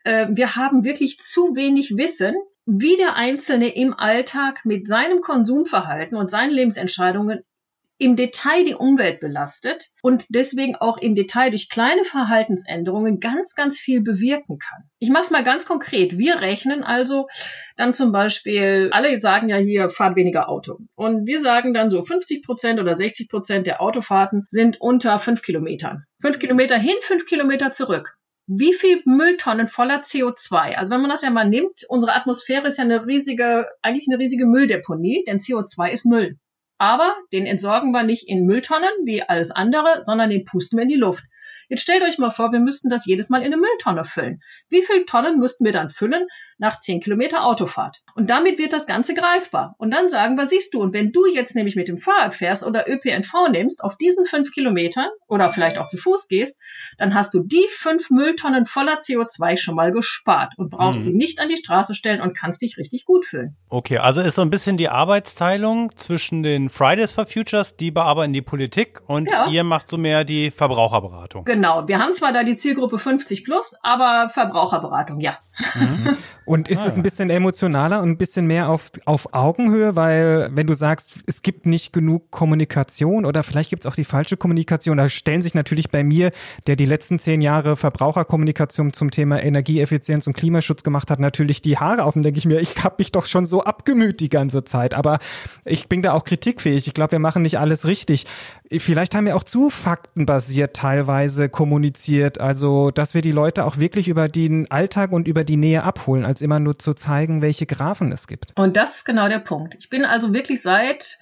äh, 0.05 0.27
wir 0.31 0.57
haben 0.57 0.85
wirklich 0.85 1.19
zu 1.19 1.55
wenig 1.55 1.97
Wissen, 1.97 2.35
wie 2.67 2.97
der 2.97 3.15
Einzelne 3.15 3.75
im 3.75 3.95
Alltag 3.95 4.65
mit 4.65 4.89
seinem 4.89 5.21
Konsumverhalten 5.21 6.17
und 6.17 6.31
seinen 6.31 6.51
Lebensentscheidungen 6.51 7.43
im 7.99 8.17
Detail 8.17 8.65
die 8.65 8.75
Umwelt 8.75 9.21
belastet 9.21 9.91
und 10.03 10.27
deswegen 10.29 10.75
auch 10.77 10.99
im 10.99 11.15
Detail 11.15 11.51
durch 11.51 11.69
kleine 11.69 12.05
Verhaltensänderungen 12.05 13.21
ganz, 13.21 13.55
ganz 13.55 13.79
viel 13.79 14.03
bewirken 14.03 14.59
kann. 14.59 14.85
Ich 14.99 15.11
mache 15.11 15.25
es 15.25 15.31
mal 15.31 15.45
ganz 15.45 15.65
konkret. 15.65 16.19
Wir 16.19 16.41
rechnen 16.41 16.83
also 16.83 17.29
dann 17.77 17.93
zum 17.93 18.11
Beispiel, 18.11 18.89
alle 18.93 19.19
sagen 19.21 19.49
ja 19.49 19.57
hier, 19.57 19.91
fahrt 19.91 20.17
weniger 20.17 20.49
Auto. 20.49 20.79
Und 20.97 21.27
wir 21.27 21.41
sagen 21.41 21.73
dann 21.73 21.91
so 21.91 22.05
50 22.05 22.45
Prozent 22.45 22.81
oder 22.81 22.97
60 22.97 23.29
Prozent 23.29 23.67
der 23.67 23.81
Autofahrten 23.81 24.45
sind 24.49 24.81
unter 24.81 25.19
fünf 25.21 25.43
Kilometern. 25.43 26.05
Fünf 26.21 26.39
Kilometer 26.39 26.79
hin, 26.79 26.97
fünf 27.03 27.27
Kilometer 27.27 27.73
zurück 27.73 28.17
wie 28.47 28.75
viel 28.75 29.01
Mülltonnen 29.07 29.69
voller 29.69 30.03
CO2? 30.03 30.75
Also 30.75 30.93
wenn 30.93 31.01
man 31.01 31.11
das 31.11 31.23
ja 31.23 31.31
mal 31.31 31.49
nimmt, 31.49 31.85
unsere 31.89 32.15
Atmosphäre 32.15 32.69
ist 32.69 32.77
ja 32.77 32.85
eine 32.85 33.07
riesige, 33.07 33.69
eigentlich 33.81 34.07
eine 34.07 34.19
riesige 34.19 34.47
Mülldeponie, 34.47 35.25
denn 35.27 35.39
CO2 35.39 35.91
ist 35.91 36.05
Müll. 36.05 36.39
Aber 36.85 37.17
den 37.33 37.47
entsorgen 37.47 37.93
wir 37.93 38.03
nicht 38.03 38.29
in 38.29 38.45
Mülltonnen 38.45 38.91
wie 39.07 39.23
alles 39.23 39.51
andere, 39.51 40.05
sondern 40.05 40.29
den 40.29 40.45
pusten 40.45 40.77
wir 40.77 40.83
in 40.83 40.91
die 40.91 40.97
Luft. 40.97 41.25
Jetzt 41.71 41.81
stellt 41.81 42.03
euch 42.03 42.19
mal 42.19 42.31
vor, 42.31 42.53
wir 42.53 42.61
müssten 42.61 42.91
das 42.91 43.07
jedes 43.07 43.31
Mal 43.31 43.39
in 43.39 43.47
eine 43.47 43.57
Mülltonne 43.57 44.05
füllen. 44.05 44.43
Wie 44.69 44.83
viele 44.83 45.07
Tonnen 45.07 45.39
müssten 45.39 45.65
wir 45.65 45.73
dann 45.73 45.89
füllen 45.89 46.27
nach 46.65 46.81
10 46.81 47.01
Kilometer 47.01 47.45
Autofahrt? 47.45 48.03
Und 48.17 48.31
damit 48.31 48.59
wird 48.59 48.73
das 48.73 48.87
Ganze 48.87 49.15
greifbar. 49.15 49.75
Und 49.79 49.93
dann 49.93 50.09
sagen 50.09 50.37
wir, 50.37 50.47
siehst 50.47 50.73
du, 50.73 50.81
und 50.81 50.93
wenn 50.95 51.13
du 51.13 51.27
jetzt 51.27 51.55
nämlich 51.55 51.77
mit 51.77 51.89
dem 51.89 51.99
Fahrrad 51.99 52.35
fährst 52.35 52.65
oder 52.65 52.89
ÖPNV 52.89 53.49
nimmst, 53.51 53.85
auf 53.85 53.97
diesen 53.97 54.25
5 54.25 54.53
Kilometern 54.53 55.09
oder 55.29 55.51
vielleicht 55.51 55.79
auch 55.79 55.89
zu 55.89 55.99
Fuß 55.99 56.29
gehst, 56.29 56.59
dann 56.99 57.15
hast 57.15 57.35
du 57.35 57.41
die 57.41 57.67
5 57.71 58.11
Mülltonnen 58.11 58.67
voller 58.67 59.01
CO2 59.01 59.57
schon 59.57 59.75
mal 59.75 59.93
gespart 59.93 60.55
und 60.57 60.71
brauchst 60.71 61.01
mhm. 61.01 61.03
sie 61.03 61.13
nicht 61.13 61.41
an 61.41 61.49
die 61.49 61.57
Straße 61.57 61.95
stellen 61.95 62.21
und 62.21 62.37
kannst 62.37 62.63
dich 62.63 62.79
richtig 62.79 63.05
gut 63.05 63.27
fühlen. 63.27 63.57
Okay, 63.69 63.99
also 63.99 64.21
ist 64.21 64.37
so 64.37 64.43
ein 64.43 64.51
bisschen 64.51 64.77
die 64.77 64.89
Arbeitsteilung 64.89 65.95
zwischen 65.97 66.43
den 66.43 66.71
Fridays 66.71 67.13
for 67.13 67.27
Futures, 67.27 67.77
die 67.77 67.91
bearbeiten 67.91 68.33
die 68.33 68.43
Politik 68.43 69.01
und 69.07 69.31
ja. 69.31 69.49
ihr 69.49 69.65
macht 69.65 69.89
so 69.89 69.99
mehr 69.99 70.25
die 70.25 70.51
Verbraucherberatung. 70.51 71.45
Genau, 71.45 71.87
wir 71.89 71.99
haben 71.99 72.15
zwar 72.15 72.33
da 72.33 72.45
die 72.45 72.57
Zielgruppe 72.57 72.99
50 72.99 73.45
plus, 73.45 73.75
aber 73.83 74.31
Verbraucherberatung, 74.31 75.21
ja. 75.21 75.37
Mhm. 75.75 76.17
Und 76.55 76.69
ist 76.69 76.83
ah, 76.83 76.87
es 76.87 76.97
ein 76.97 77.03
bisschen 77.03 77.31
emotionaler 77.31 78.01
und 78.01 78.11
ein 78.11 78.17
bisschen 78.17 78.47
mehr 78.47 78.69
auf, 78.69 78.93
auf 79.07 79.35
Augenhöhe, 79.35 79.97
weil 79.97 80.51
wenn 80.53 80.69
du 80.69 80.75
sagst, 80.75 81.15
es 81.27 81.43
gibt 81.43 81.67
nicht 81.67 81.93
genug 81.93 82.31
Kommunikation 82.31 83.25
oder 83.25 83.43
vielleicht 83.43 83.71
gibt 83.71 83.85
es 83.85 83.91
auch 83.91 83.97
die 83.97 84.05
falsche 84.05 84.37
Kommunikation, 84.37 84.97
da 84.97 85.09
stellen 85.09 85.43
sich 85.43 85.55
natürlich 85.55 85.91
bei 85.91 86.05
mir, 86.05 86.31
der 86.69 86.77
die 86.77 86.85
letzten 86.87 87.19
zehn 87.19 87.41
Jahre 87.41 87.77
Verbraucherkommunikation 87.77 88.93
zum 88.93 89.11
Thema 89.11 89.43
Energieeffizienz 89.43 90.29
und 90.29 90.35
Klimaschutz 90.35 90.85
gemacht 90.85 91.11
hat, 91.11 91.19
natürlich 91.19 91.61
die 91.61 91.77
Haare 91.77 92.05
auf 92.05 92.15
und 92.15 92.23
denke 92.23 92.39
ich 92.39 92.47
mir, 92.47 92.61
ich 92.61 92.85
habe 92.85 92.95
mich 92.99 93.11
doch 93.11 93.27
schon 93.27 93.47
so 93.47 93.65
abgemüht 93.65 94.21
die 94.21 94.29
ganze 94.29 94.63
Zeit. 94.63 94.95
Aber 94.95 95.19
ich 95.65 95.89
bin 95.89 96.03
da 96.03 96.13
auch 96.13 96.23
kritikfähig. 96.23 96.87
Ich 96.87 96.95
glaube, 96.95 97.13
wir 97.13 97.19
machen 97.19 97.43
nicht 97.43 97.59
alles 97.59 97.85
richtig. 97.85 98.27
Vielleicht 98.71 99.15
haben 99.15 99.27
wir 99.27 99.37
auch 99.37 99.45
zu 99.45 99.69
faktenbasiert 99.69 100.75
teilweise 100.75 101.51
kommuniziert, 101.51 102.41
also 102.41 102.91
dass 102.91 103.13
wir 103.13 103.21
die 103.21 103.31
Leute 103.31 103.67
auch 103.67 103.77
wirklich 103.77 104.09
über 104.09 104.29
den 104.29 104.71
Alltag 104.71 105.13
und 105.13 105.29
über 105.29 105.45
die 105.45 105.59
Nähe 105.59 105.83
abholen, 105.83 106.25
als 106.25 106.41
immer 106.41 106.61
nur 106.61 106.79
zu 106.79 106.95
zeigen, 106.95 107.43
welche 107.43 107.67
Graphen 107.67 108.11
es 108.11 108.27
gibt. 108.27 108.53
Und 108.57 108.77
das 108.77 108.97
ist 108.97 109.05
genau 109.05 109.29
der 109.29 109.41
Punkt. 109.41 109.75
Ich 109.79 109.91
bin 109.91 110.07
also 110.07 110.33
wirklich 110.33 110.63
seit 110.63 111.19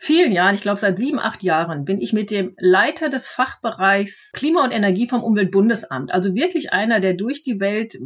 vielen 0.00 0.32
Jahren, 0.32 0.54
ich 0.54 0.62
glaube 0.62 0.80
seit 0.80 0.98
sieben, 0.98 1.18
acht 1.18 1.42
Jahren, 1.42 1.84
bin 1.84 2.00
ich 2.00 2.14
mit 2.14 2.30
dem 2.30 2.54
Leiter 2.58 3.10
des 3.10 3.28
Fachbereichs 3.28 4.30
Klima 4.32 4.64
und 4.64 4.72
Energie 4.72 5.06
vom 5.06 5.22
Umweltbundesamt, 5.22 6.12
also 6.12 6.34
wirklich 6.34 6.72
einer, 6.72 7.00
der 7.00 7.12
durch 7.14 7.42
die 7.42 7.60
Welt 7.60 7.98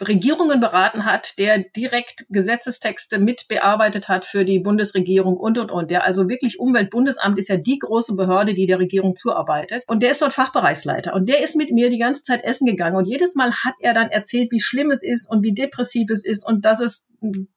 Regierungen 0.00 0.60
beraten 0.60 1.04
hat, 1.04 1.38
der 1.38 1.58
direkt 1.58 2.26
Gesetzestexte 2.30 3.18
mitbearbeitet 3.18 4.08
hat 4.08 4.24
für 4.24 4.44
die 4.44 4.60
Bundesregierung 4.60 5.36
und, 5.36 5.58
und, 5.58 5.72
und. 5.72 5.90
Der 5.90 6.04
also 6.04 6.28
wirklich 6.28 6.60
Umweltbundesamt 6.60 7.38
ist 7.38 7.48
ja 7.48 7.56
die 7.56 7.78
große 7.80 8.14
Behörde, 8.14 8.54
die 8.54 8.66
der 8.66 8.78
Regierung 8.78 9.16
zuarbeitet. 9.16 9.82
Und 9.88 10.04
der 10.04 10.12
ist 10.12 10.22
dort 10.22 10.34
Fachbereichsleiter. 10.34 11.12
Und 11.12 11.28
der 11.28 11.42
ist 11.42 11.56
mit 11.56 11.72
mir 11.72 11.90
die 11.90 11.98
ganze 11.98 12.22
Zeit 12.22 12.44
essen 12.44 12.66
gegangen. 12.66 12.96
Und 12.96 13.06
jedes 13.06 13.34
Mal 13.34 13.52
hat 13.52 13.74
er 13.80 13.94
dann 13.94 14.10
erzählt, 14.10 14.52
wie 14.52 14.60
schlimm 14.60 14.92
es 14.92 15.02
ist 15.02 15.28
und 15.28 15.42
wie 15.42 15.52
depressiv 15.52 16.08
es 16.10 16.24
ist 16.24 16.46
und 16.46 16.64
dass 16.64 16.78
es 16.78 17.08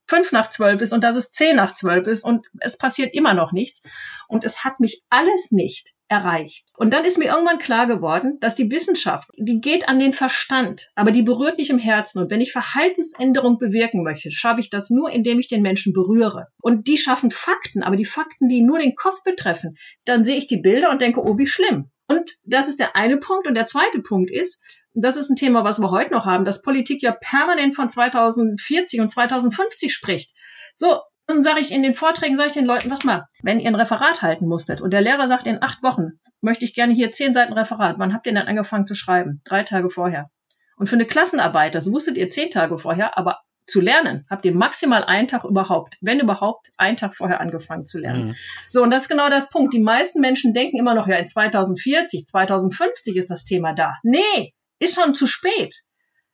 fünf 0.08 0.32
nach 0.32 0.48
zwölf 0.48 0.82
ist 0.82 0.94
und 0.94 1.04
dass 1.04 1.16
es 1.16 1.32
zehn 1.32 1.56
nach 1.56 1.74
zwölf 1.74 2.08
ist 2.08 2.24
und 2.24 2.46
es 2.60 2.78
passiert 2.78 3.14
immer 3.14 3.34
noch 3.34 3.52
nichts. 3.52 3.84
Und 4.28 4.44
es 4.44 4.64
hat 4.64 4.80
mich 4.80 5.04
alles 5.10 5.52
nicht 5.52 5.92
erreicht. 6.08 6.70
Und 6.78 6.94
dann 6.94 7.06
ist 7.06 7.18
mir 7.18 7.26
irgendwann 7.26 7.58
klar 7.58 7.88
geworden, 7.88 8.38
dass 8.40 8.56
die 8.56 8.70
Wissenschaft, 8.70 9.30
die 9.38 9.60
geht 9.60 9.90
an 9.90 10.00
den 10.00 10.14
Verstand, 10.14 10.92
aber 10.96 11.12
die 11.12 11.24
berührt 11.24 11.58
nicht 11.58 11.72
im 11.72 11.80
Herzen. 11.80 12.20
Und 12.20 12.30
wenn 12.30 12.42
ich 12.42 12.52
Verhaltensänderung 12.52 13.58
bewirken 13.58 14.04
möchte, 14.04 14.30
schaffe 14.32 14.62
ich 14.62 14.70
das 14.70 14.90
nur, 14.90 15.10
indem 15.10 15.40
ich 15.40 15.48
den 15.48 15.64
Menschen 15.64 15.94
berühre. 15.94 16.48
Und 16.62 16.88
die 16.88 16.98
schaffen 16.98 17.32
Fakten, 17.32 17.82
aber 17.82 17.96
die 17.96 18.06
Fakten, 18.06 18.48
die 18.48 18.62
nur 18.62 18.80
den 18.80 18.96
Kopf 18.96 19.24
betreffen, 19.24 19.78
dann 20.06 20.24
sehe 20.24 20.38
ich 20.38 20.48
die 20.48 20.62
Bilder 20.62 20.92
und 20.92 21.02
denke, 21.02 21.22
oh, 21.22 21.38
wie 21.38 21.48
schlimm. 21.48 21.90
Und 22.08 22.38
das 22.44 22.68
ist 22.68 22.80
der 22.80 22.96
eine 22.96 23.18
Punkt. 23.18 23.48
Und 23.48 23.56
der 23.56 23.66
zweite 23.66 24.02
Punkt 24.02 24.32
ist, 24.32 24.62
das 24.94 25.18
ist 25.18 25.30
ein 25.30 25.36
Thema, 25.36 25.64
was 25.64 25.80
wir 25.80 25.92
heute 25.92 26.14
noch 26.14 26.26
haben, 26.26 26.46
dass 26.46 26.62
Politik 26.62 27.02
ja 27.02 27.12
permanent 27.12 27.76
von 27.76 27.90
2040 27.90 29.02
und 29.02 29.12
2050 29.12 29.94
spricht. 29.94 30.36
So, 30.76 31.02
dann 31.28 31.44
sage 31.44 31.60
ich 31.60 31.72
in 31.72 31.84
den 31.84 31.96
Vorträgen, 31.96 32.38
sage 32.38 32.48
ich 32.48 32.54
den 32.54 32.66
Leuten, 32.66 32.90
sag 32.90 33.04
mal, 33.04 33.28
wenn 33.42 33.60
ihr 33.60 33.68
ein 33.68 33.76
Referat 33.76 34.22
halten 34.22 34.48
musstet 34.48 34.82
und 34.82 34.92
der 34.92 35.02
Lehrer 35.02 35.28
sagt, 35.28 35.48
in 35.48 35.62
acht 35.62 35.82
Wochen 35.84 36.20
möchte 36.42 36.64
ich 36.64 36.76
gerne 36.76 36.94
hier 36.94 37.12
zehn 37.12 37.34
Seiten 37.34 37.54
Referat, 37.54 37.98
wann 37.98 38.14
habt 38.14 38.28
ihr 38.28 38.34
denn 38.34 38.48
angefangen 38.48 38.86
zu 38.86 38.96
schreiben? 38.96 39.42
Drei 39.44 39.64
Tage 39.64 39.90
vorher. 39.90 40.30
Und 40.78 40.88
für 40.88 40.96
eine 40.96 41.06
Klassenarbeit, 41.06 41.74
das 41.74 41.92
wusstet 41.92 42.18
ihr 42.18 42.30
zehn 42.30 42.52
Tage 42.52 42.78
vorher, 42.78 43.18
aber 43.18 43.40
zu 43.68 43.82
lernen 43.82 44.26
habt 44.30 44.46
ihr 44.46 44.54
maximal 44.54 45.04
einen 45.04 45.28
Tag 45.28 45.44
überhaupt, 45.44 45.98
wenn 46.02 46.20
überhaupt, 46.20 46.72
einen 46.78 46.98
Tag 46.98 47.16
vorher 47.16 47.42
angefangen 47.42 47.86
zu 47.86 48.00
lernen. 48.00 48.28
Mhm. 48.28 48.36
So, 48.68 48.84
und 48.84 48.92
das 48.92 49.04
ist 49.04 49.10
genau 49.10 49.30
der 49.30 49.48
Punkt. 49.52 49.74
Die 49.74 49.80
meisten 49.80 50.22
Menschen 50.22 50.54
denken 50.54 50.78
immer 50.78 50.94
noch, 50.94 51.08
ja, 51.08 51.16
in 51.16 51.28
2040, 51.28 52.26
2050 52.26 53.16
ist 53.16 53.30
das 53.30 53.46
Thema 53.46 53.74
da. 53.74 53.94
Nee, 54.04 54.54
ist 54.80 54.96
schon 54.96 55.16
zu 55.16 55.28
spät. 55.28 55.84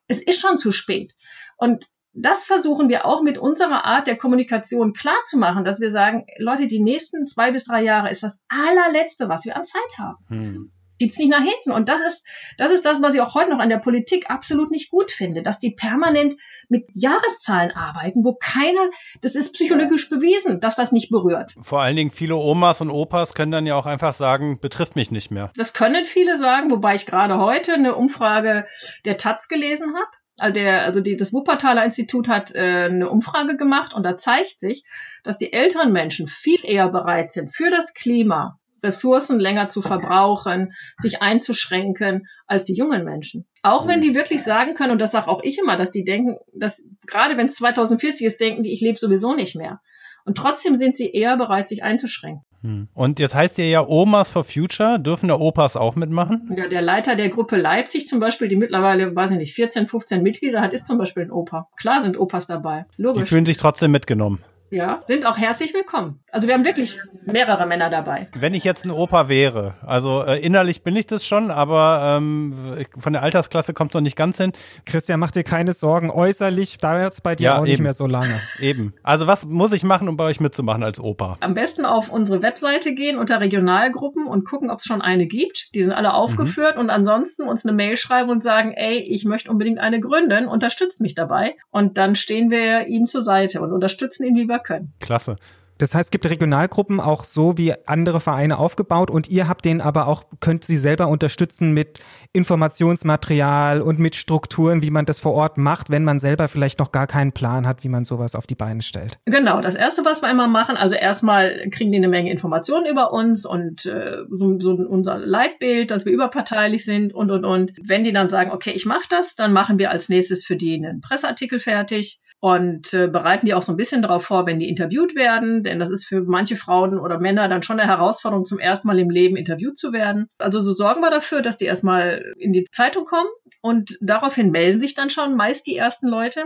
Es 0.08 0.22
ist 0.22 0.42
schon 0.42 0.58
zu 0.58 0.72
spät. 0.72 1.14
Und 1.58 1.86
das 2.14 2.46
versuchen 2.46 2.90
wir 2.90 3.06
auch 3.06 3.22
mit 3.22 3.38
unserer 3.38 3.86
Art 3.86 4.08
der 4.08 4.18
Kommunikation 4.18 4.94
klarzumachen, 4.94 5.64
dass 5.64 5.80
wir 5.80 5.92
sagen, 5.92 6.26
Leute, 6.38 6.68
die 6.68 6.82
nächsten 6.82 7.28
zwei 7.28 7.52
bis 7.52 7.66
drei 7.66 7.84
Jahre 7.84 8.10
ist 8.10 8.24
das 8.24 8.44
allerletzte, 8.50 9.30
was 9.30 9.46
wir 9.46 9.56
an 9.56 9.64
Zeit 9.64 9.98
haben. 9.98 10.74
Hm. 11.02 11.06
Gibt's 11.06 11.18
nicht 11.18 11.32
nach 11.32 11.44
hinten. 11.44 11.72
Und 11.72 11.90
das 11.90 12.02
ist, 12.02 12.26
das 12.58 12.72
ist 12.72 12.86
das, 12.86 13.02
was 13.02 13.16
ich 13.16 13.22
auch 13.22 13.34
heute 13.34 13.52
noch 13.52 13.60
an 13.60 13.70
der 13.70 13.80
Politik 13.80 14.30
absolut 14.30 14.72
nicht 14.72 14.90
gut 14.90 15.12
finde, 15.12 15.42
dass 15.42 15.60
die 15.60 15.72
permanent 15.72 16.36
mit 16.70 16.86
Jahreszahlen 16.94 17.72
arbeiten, 17.72 18.24
wo 18.24 18.36
keiner, 18.36 18.90
das 19.22 19.36
ist 19.36 19.54
psychologisch 19.54 20.10
bewiesen, 20.10 20.62
dass 20.62 20.76
das 20.76 20.92
nicht 20.92 21.10
berührt. 21.10 21.56
Vor 21.62 21.82
allen 21.82 21.96
Dingen 21.96 22.12
viele 22.12 22.36
Omas 22.36 22.82
und 22.82 22.90
Opas 22.90 23.34
können 23.34 23.52
dann 23.52 23.66
ja 23.66 23.76
auch 23.76 23.86
einfach 23.86 24.14
sagen, 24.14 24.60
betrifft 24.62 24.96
mich 24.96 25.12
nicht 25.12 25.32
mehr. 25.32 25.52
Das 25.56 25.74
können 25.74 26.06
viele 26.06 26.38
sagen, 26.38 26.72
wobei 26.72 26.96
ich 26.96 27.06
gerade 27.06 27.38
heute 27.38 27.74
eine 27.74 27.96
Umfrage 27.96 28.66
der 29.06 29.18
Taz 29.18 29.48
gelesen 29.48 29.96
habe 29.96 30.12
also, 30.42 30.54
der, 30.54 30.84
also 30.84 31.02
die, 31.02 31.18
das 31.18 31.34
Wuppertaler 31.34 31.86
Institut 31.86 32.28
hat 32.28 32.54
äh, 32.56 32.86
eine 32.86 33.10
Umfrage 33.10 33.58
gemacht 33.58 33.94
und 33.94 34.04
da 34.04 34.18
zeigt 34.18 34.60
sich, 34.60 34.84
dass 35.24 35.38
die 35.38 35.54
älteren 35.54 35.92
Menschen 35.92 36.28
viel 36.28 36.60
eher 36.64 36.90
bereit 36.90 37.32
sind, 37.32 37.56
für 37.56 37.70
das 37.70 37.94
Klima 37.94 38.58
Ressourcen 38.84 39.40
länger 39.40 39.70
zu 39.70 39.82
verbrauchen, 39.82 40.74
sich 40.98 41.22
einzuschränken, 41.22 42.28
als 42.48 42.66
die 42.66 42.74
jungen 42.74 43.04
Menschen. 43.04 43.46
Auch 43.62 43.88
wenn 43.88 44.02
die 44.02 44.16
wirklich 44.16 44.44
sagen 44.44 44.74
können, 44.74 44.92
und 44.92 45.00
das 45.00 45.12
sage 45.12 45.28
auch 45.28 45.44
ich 45.44 45.60
immer, 45.60 45.78
dass 45.78 45.92
die 45.92 46.04
denken, 46.04 46.38
dass 46.54 46.88
gerade 47.06 47.38
wenn 47.38 47.48
es 47.48 47.56
2040 47.56 48.26
ist, 48.26 48.42
denken 48.42 48.64
die, 48.64 48.74
ich 48.74 48.82
lebe 48.82 48.98
sowieso 48.98 49.36
nicht 49.36 49.56
mehr. 49.56 49.82
Und 50.26 50.38
trotzdem 50.38 50.78
sind 50.78 50.96
sie 50.96 51.12
eher 51.12 51.38
bereit, 51.38 51.70
sich 51.70 51.84
einzuschränken. 51.84 52.46
Hm. 52.62 52.90
Und 52.94 53.20
jetzt 53.20 53.34
heißt 53.34 53.58
ihr 53.58 53.68
ja 53.68 53.88
Omas 53.88 54.30
for 54.30 54.44
Future. 54.44 55.00
Dürfen 55.00 55.30
da 55.30 55.36
Opas 55.36 55.76
auch 55.76 55.96
mitmachen? 55.96 56.54
Ja, 56.56 56.68
der 56.68 56.82
Leiter 56.82 57.16
der 57.16 57.30
Gruppe 57.30 57.58
Leipzig 57.58 58.08
zum 58.08 58.20
Beispiel, 58.20 58.48
die 58.48 58.56
mittlerweile, 58.56 59.16
weiß 59.16 59.32
ich 59.32 59.38
nicht, 59.38 59.56
14, 59.56 59.88
15 59.88 60.22
Mitglieder 60.22 60.62
hat, 60.62 60.74
ist 60.74 60.86
zum 60.86 60.98
Beispiel 60.98 61.24
ein 61.24 61.32
Opa. 61.32 61.70
Klar 61.76 62.02
sind 62.02 62.20
Opas 62.20 62.46
dabei. 62.46 62.86
Logisch. 62.98 63.24
Die 63.24 63.30
fühlen 63.30 63.46
sich 63.46 63.58
trotzdem 63.58 63.92
mitgenommen. 63.92 64.44
Ja, 64.72 65.02
sind 65.04 65.26
auch 65.26 65.38
herzlich 65.38 65.74
willkommen. 65.74 66.22
Also 66.32 66.48
wir 66.48 66.54
haben 66.54 66.64
wirklich 66.64 66.98
mehrere 67.26 67.66
Männer 67.66 67.90
dabei. 67.90 68.30
Wenn 68.34 68.54
ich 68.54 68.64
jetzt 68.64 68.86
ein 68.86 68.92
Opa 68.92 69.28
wäre, 69.28 69.74
also 69.86 70.24
äh, 70.24 70.40
innerlich 70.40 70.82
bin 70.82 70.96
ich 70.96 71.06
das 71.06 71.26
schon, 71.26 71.52
aber 71.52 72.18
ähm, 72.18 72.56
von 72.98 73.12
der 73.12 73.22
Altersklasse 73.22 73.74
kommt 73.74 73.92
es 73.92 73.96
noch 73.96 74.02
nicht 74.02 74.16
ganz 74.16 74.38
hin. 74.38 74.54
Christian, 74.86 75.20
mach 75.20 75.32
dir 75.32 75.44
keine 75.44 75.74
Sorgen. 75.74 76.10
Äußerlich 76.10 76.78
dauert 76.78 77.12
es 77.12 77.20
bei 77.20 77.36
dir 77.36 77.44
ja, 77.44 77.58
auch 77.58 77.64
eben. 77.64 77.72
nicht 77.72 77.82
mehr 77.82 77.94
so 77.94 78.08
lange. 78.08 78.40
Eben. 78.62 78.94
Also 79.04 79.28
was 79.28 79.46
muss 79.46 79.74
ich 79.74 79.84
machen, 79.84 80.08
um 80.08 80.16
bei 80.16 80.24
euch 80.24 80.40
mitzumachen 80.40 80.84
als 80.84 81.02
Opa? 81.02 81.36
Am 81.42 81.54
besten 81.54 81.84
auf 81.84 82.10
unsere 82.10 82.42
Webseite 82.42 82.96
gehen 82.96 83.20
unter 83.20 83.42
Regionalgruppen 83.42 84.26
und 84.26 84.46
gucken, 84.46 84.72
ob 84.72 84.80
es 84.80 84.86
schon 84.86 85.02
eine 85.02 85.26
gibt. 85.26 85.76
Die 85.76 85.84
sind 85.84 85.92
alle 85.92 86.14
aufgeführt 86.14 86.76
mhm. 86.76 86.84
und 86.84 86.90
ansonsten 86.92 87.44
uns 87.44 87.66
eine 87.66 87.76
Mail 87.76 87.98
schreiben 87.98 88.30
und 88.30 88.42
sagen, 88.42 88.72
ey, 88.72 89.00
ich 89.00 89.26
möchte 89.26 89.52
unbedingt 89.52 89.80
eine 89.80 90.00
gründen, 90.00 90.48
unterstützt 90.48 91.02
mich 91.02 91.14
dabei. 91.14 91.56
Und 91.72 91.98
dann 91.98 92.16
stehen 92.16 92.52
wir 92.52 92.88
ihm 92.88 93.08
zur 93.08 93.22
Seite 93.22 93.60
und 93.60 93.74
unterstützen 93.74 94.26
ihn, 94.26 94.38
wie 94.38 94.48
wir 94.48 94.61
können. 94.64 94.94
Klasse. 95.00 95.38
Das 95.82 95.96
heißt, 95.96 96.08
es 96.08 96.12
gibt 96.12 96.30
Regionalgruppen 96.30 97.00
auch 97.00 97.24
so 97.24 97.58
wie 97.58 97.74
andere 97.88 98.20
Vereine 98.20 98.60
aufgebaut 98.60 99.10
und 99.10 99.30
ihr 99.30 99.48
habt 99.48 99.66
den 99.66 99.82
aber 99.82 100.06
auch, 100.06 100.26
könnt 100.40 100.64
sie 100.64 100.78
selber 100.78 101.08
unterstützen 101.08 101.72
mit 101.72 102.04
Informationsmaterial 102.34 103.82
und 103.82 103.98
mit 103.98 104.16
Strukturen, 104.16 104.84
wie 104.84 104.92
man 104.92 105.08
das 105.08 105.20
vor 105.20 105.34
Ort 105.34 105.58
macht, 105.58 105.90
wenn 105.90 106.04
man 106.04 106.20
selber 106.20 106.48
vielleicht 106.48 106.78
noch 106.78 106.92
gar 106.92 107.08
keinen 107.08 107.32
Plan 107.32 107.66
hat, 107.66 107.84
wie 107.84 107.90
man 107.90 108.04
sowas 108.04 108.36
auf 108.36 108.46
die 108.46 108.54
Beine 108.54 108.84
stellt. 108.84 109.18
Genau, 109.26 109.60
das 109.60 109.74
erste, 109.74 110.06
was 110.06 110.22
wir 110.22 110.30
immer 110.30 110.48
machen, 110.48 110.78
also 110.78 110.96
erstmal 110.96 111.68
kriegen 111.72 111.92
die 111.92 111.98
eine 111.98 112.10
Menge 112.10 112.30
Informationen 112.30 112.86
über 112.86 113.12
uns 113.12 113.48
und 113.48 113.88
äh, 113.88 114.18
so, 114.30 114.60
so 114.60 114.74
unser 114.74 115.18
Leitbild, 115.18 115.90
dass 115.90 116.06
wir 116.06 116.14
überparteilich 116.14 116.86
sind 116.86 117.12
und 117.12 117.32
und 117.32 117.44
und. 117.44 117.74
Wenn 117.82 118.04
die 118.04 118.14
dann 118.14 118.30
sagen, 118.30 118.52
okay, 118.52 118.72
ich 118.72 118.86
mache 118.86 119.08
das, 119.10 119.36
dann 119.36 119.52
machen 119.52 119.80
wir 119.80 119.90
als 119.90 120.10
nächstes 120.10 120.44
für 120.44 120.56
die 120.56 120.76
einen 120.76 121.02
Presseartikel 121.02 121.60
fertig 121.60 122.22
und 122.42 122.92
äh, 122.96 123.08
bereiten 123.08 123.46
die 123.46 123.54
auch 123.54 123.62
so 123.62 123.72
ein 123.72 123.78
bisschen 123.78 124.02
darauf 124.02 124.26
vor, 124.26 124.48
wenn 124.48 124.60
die 124.60 124.68
interviewt 124.68 125.16
werden, 125.16 125.64
denn 125.64 125.80
das 125.80 125.92
ist 125.92 126.06
für 126.06 126.22
manche 126.22 126.58
Frauen 126.58 127.00
oder 127.00 127.20
Männer 127.20 127.48
dann 127.48 127.62
schon 127.62 127.80
eine 127.80 127.90
Herausforderung, 127.90 128.46
zum 128.46 128.58
ersten 128.58 128.88
Mal 128.88 128.98
im 128.98 129.12
Leben 129.12 129.38
interviewt 129.38 129.78
zu 129.78 129.94
werden. 129.94 130.28
Also 130.40 130.60
so 130.62 130.74
sorgen 130.74 131.02
wir 131.02 131.12
dafür, 131.12 131.44
dass 131.44 131.58
die 131.58 131.66
erstmal 131.66 132.34
in 132.38 132.52
die 132.52 132.66
Zeitung 132.72 133.06
kommen 133.06 133.30
und 133.62 133.96
daraufhin 134.02 134.50
melden 134.50 134.80
sich 134.80 134.96
dann 134.96 135.12
schon 135.12 135.38
meist 135.38 135.68
die 135.68 135.78
ersten 135.78 136.08
Leute, 136.08 136.46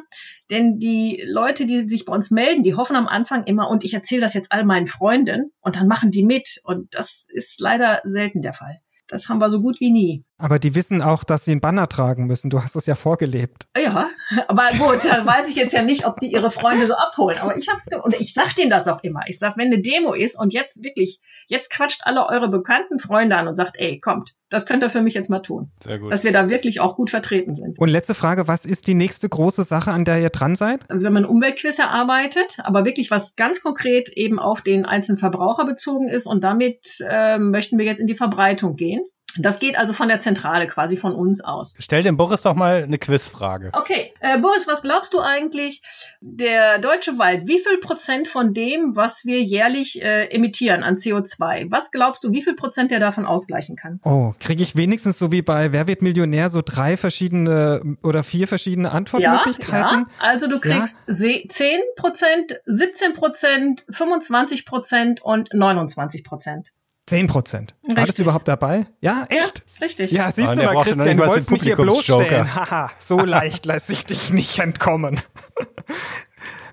denn 0.49 0.79
die 0.79 1.23
Leute, 1.25 1.65
die 1.65 1.87
sich 1.87 2.03
bei 2.03 2.13
uns 2.13 2.29
melden, 2.29 2.63
die 2.63 2.75
hoffen 2.75 2.97
am 2.97 3.07
Anfang 3.07 3.45
immer, 3.45 3.69
und 3.69 3.85
ich 3.85 3.93
erzähle 3.93 4.21
das 4.21 4.33
jetzt 4.33 4.51
all 4.51 4.65
meinen 4.65 4.87
Freunden 4.87 5.53
und 5.61 5.77
dann 5.77 5.87
machen 5.87 6.11
die 6.11 6.23
mit 6.23 6.59
und 6.65 6.93
das 6.93 7.25
ist 7.29 7.61
leider 7.61 8.01
selten 8.03 8.41
der 8.41 8.53
Fall. 8.53 8.81
Das 9.07 9.29
haben 9.29 9.39
wir 9.39 9.49
so 9.51 9.61
gut 9.61 9.79
wie 9.79 9.91
nie. 9.91 10.25
Aber 10.37 10.57
die 10.57 10.73
wissen 10.73 11.01
auch, 11.01 11.23
dass 11.23 11.45
sie 11.45 11.51
einen 11.51 11.61
Banner 11.61 11.87
tragen 11.87 12.25
müssen. 12.25 12.49
Du 12.49 12.61
hast 12.61 12.75
es 12.75 12.87
ja 12.87 12.95
vorgelebt. 12.95 13.67
Ja, 13.77 14.09
aber 14.47 14.69
gut, 14.77 15.05
dann 15.05 15.25
weiß 15.25 15.47
ich 15.49 15.55
jetzt 15.55 15.73
ja 15.73 15.83
nicht, 15.83 16.05
ob 16.07 16.19
die 16.19 16.31
ihre 16.31 16.49
Freunde 16.49 16.87
so 16.87 16.95
abholen. 16.95 17.37
Aber 17.37 17.55
ich 17.57 17.67
hab's 17.69 17.85
und 18.03 18.19
ich 18.19 18.33
sag 18.33 18.55
denen 18.55 18.71
das 18.71 18.87
auch 18.87 19.03
immer. 19.03 19.21
Ich 19.27 19.37
sag, 19.37 19.57
wenn 19.57 19.67
eine 19.67 19.81
Demo 19.81 20.13
ist 20.13 20.39
und 20.39 20.53
jetzt 20.53 20.83
wirklich, 20.83 21.21
jetzt 21.47 21.69
quatscht 21.69 22.01
alle 22.03 22.27
eure 22.27 22.49
bekannten 22.49 22.99
Freunde 22.99 23.35
an 23.37 23.47
und 23.47 23.55
sagt, 23.55 23.77
ey, 23.77 23.99
kommt, 23.99 24.33
das 24.55 24.65
könnt 24.65 24.83
ihr 24.83 24.89
für 24.89 25.01
mich 25.01 25.13
jetzt 25.13 25.29
mal 25.29 25.39
tun. 25.39 25.69
Sehr 25.83 25.99
gut. 25.99 26.11
Dass 26.11 26.23
wir 26.23 26.31
da 26.31 26.49
wirklich 26.49 26.79
auch 26.79 26.95
gut 26.95 27.09
vertreten 27.09 27.55
sind. 27.55 27.77
Und 27.77 27.89
letzte 27.89 28.13
Frage, 28.13 28.47
was 28.47 28.65
ist 28.65 28.87
die 28.87 28.93
nächste 28.93 29.27
große 29.27 29.63
Sache, 29.63 29.91
an 29.91 30.05
der 30.05 30.21
ihr 30.21 30.29
dran 30.29 30.55
seid? 30.55 30.89
Also 30.89 31.05
wenn 31.05 31.13
man 31.13 31.25
Umweltquiz 31.25 31.77
erarbeitet, 31.77 32.57
aber 32.63 32.85
wirklich 32.85 33.11
was 33.11 33.35
ganz 33.35 33.61
konkret 33.61 34.09
eben 34.13 34.39
auf 34.39 34.61
den 34.61 34.85
einzelnen 34.85 35.17
Verbraucher 35.17 35.65
bezogen 35.65 36.07
ist 36.07 36.25
und 36.25 36.43
damit 36.43 37.03
äh, 37.05 37.37
möchten 37.37 37.77
wir 37.77 37.85
jetzt 37.85 37.99
in 37.99 38.07
die 38.07 38.15
Verbreitung 38.15 38.75
gehen. 38.75 39.03
Das 39.37 39.59
geht 39.59 39.77
also 39.77 39.93
von 39.93 40.07
der 40.07 40.19
Zentrale 40.19 40.67
quasi 40.67 40.97
von 40.97 41.13
uns 41.13 41.43
aus. 41.43 41.75
Stell 41.79 42.03
dem 42.03 42.17
Boris 42.17 42.41
doch 42.41 42.55
mal 42.55 42.83
eine 42.83 42.97
Quizfrage. 42.97 43.71
Okay, 43.73 44.13
äh, 44.19 44.37
Boris, 44.39 44.67
was 44.67 44.81
glaubst 44.81 45.13
du 45.13 45.19
eigentlich, 45.19 45.81
der 46.21 46.79
deutsche 46.79 47.17
Wald, 47.17 47.47
wie 47.47 47.59
viel 47.59 47.77
Prozent 47.77 48.27
von 48.27 48.53
dem, 48.53 48.95
was 48.95 49.25
wir 49.25 49.41
jährlich 49.41 50.01
äh, 50.01 50.25
emittieren 50.25 50.83
an 50.83 50.97
CO2, 50.97 51.67
was 51.69 51.91
glaubst 51.91 52.23
du, 52.23 52.31
wie 52.31 52.41
viel 52.41 52.55
Prozent 52.55 52.91
der 52.91 52.99
davon 52.99 53.25
ausgleichen 53.25 53.75
kann? 53.75 53.99
Oh, 54.03 54.33
kriege 54.39 54.63
ich 54.63 54.75
wenigstens 54.75 55.19
so 55.19 55.31
wie 55.31 55.41
bei 55.41 55.71
Wer 55.71 55.87
wird 55.87 56.01
Millionär 56.01 56.49
so 56.49 56.61
drei 56.63 56.97
verschiedene 56.97 57.97
oder 58.01 58.23
vier 58.23 58.47
verschiedene 58.47 58.91
Antwortmöglichkeiten? 58.91 60.05
Ja, 60.19 60.25
ja. 60.25 60.29
also 60.29 60.47
du 60.47 60.59
kriegst 60.59 60.95
ja. 61.07 61.15
10 61.15 61.81
Prozent, 61.95 62.59
17 62.65 63.13
Prozent, 63.13 63.85
25 63.89 64.65
Prozent 64.65 65.21
und 65.21 65.53
29 65.53 66.23
Prozent. 66.23 66.71
10 67.07 67.27
Prozent. 67.27 67.75
War 67.83 68.05
das 68.05 68.17
überhaupt 68.17 68.47
dabei? 68.47 68.87
Ja, 68.99 69.25
echt? 69.29 69.63
Richtig. 69.79 70.11
Ja, 70.11 70.31
siehst 70.31 70.49
ah, 70.49 70.55
du 70.55 70.63
mal, 70.63 70.83
Christian, 70.83 71.17
du 71.17 71.27
wolltest 71.27 71.51
mich 71.51 71.61
hier 71.61 71.75
bloßstellen. 71.75 72.55
Haha, 72.55 72.91
so 72.97 73.19
leicht 73.25 73.65
lässt 73.65 73.87
sich 73.87 74.05
dich 74.05 74.31
nicht 74.31 74.57
entkommen. 74.57 75.21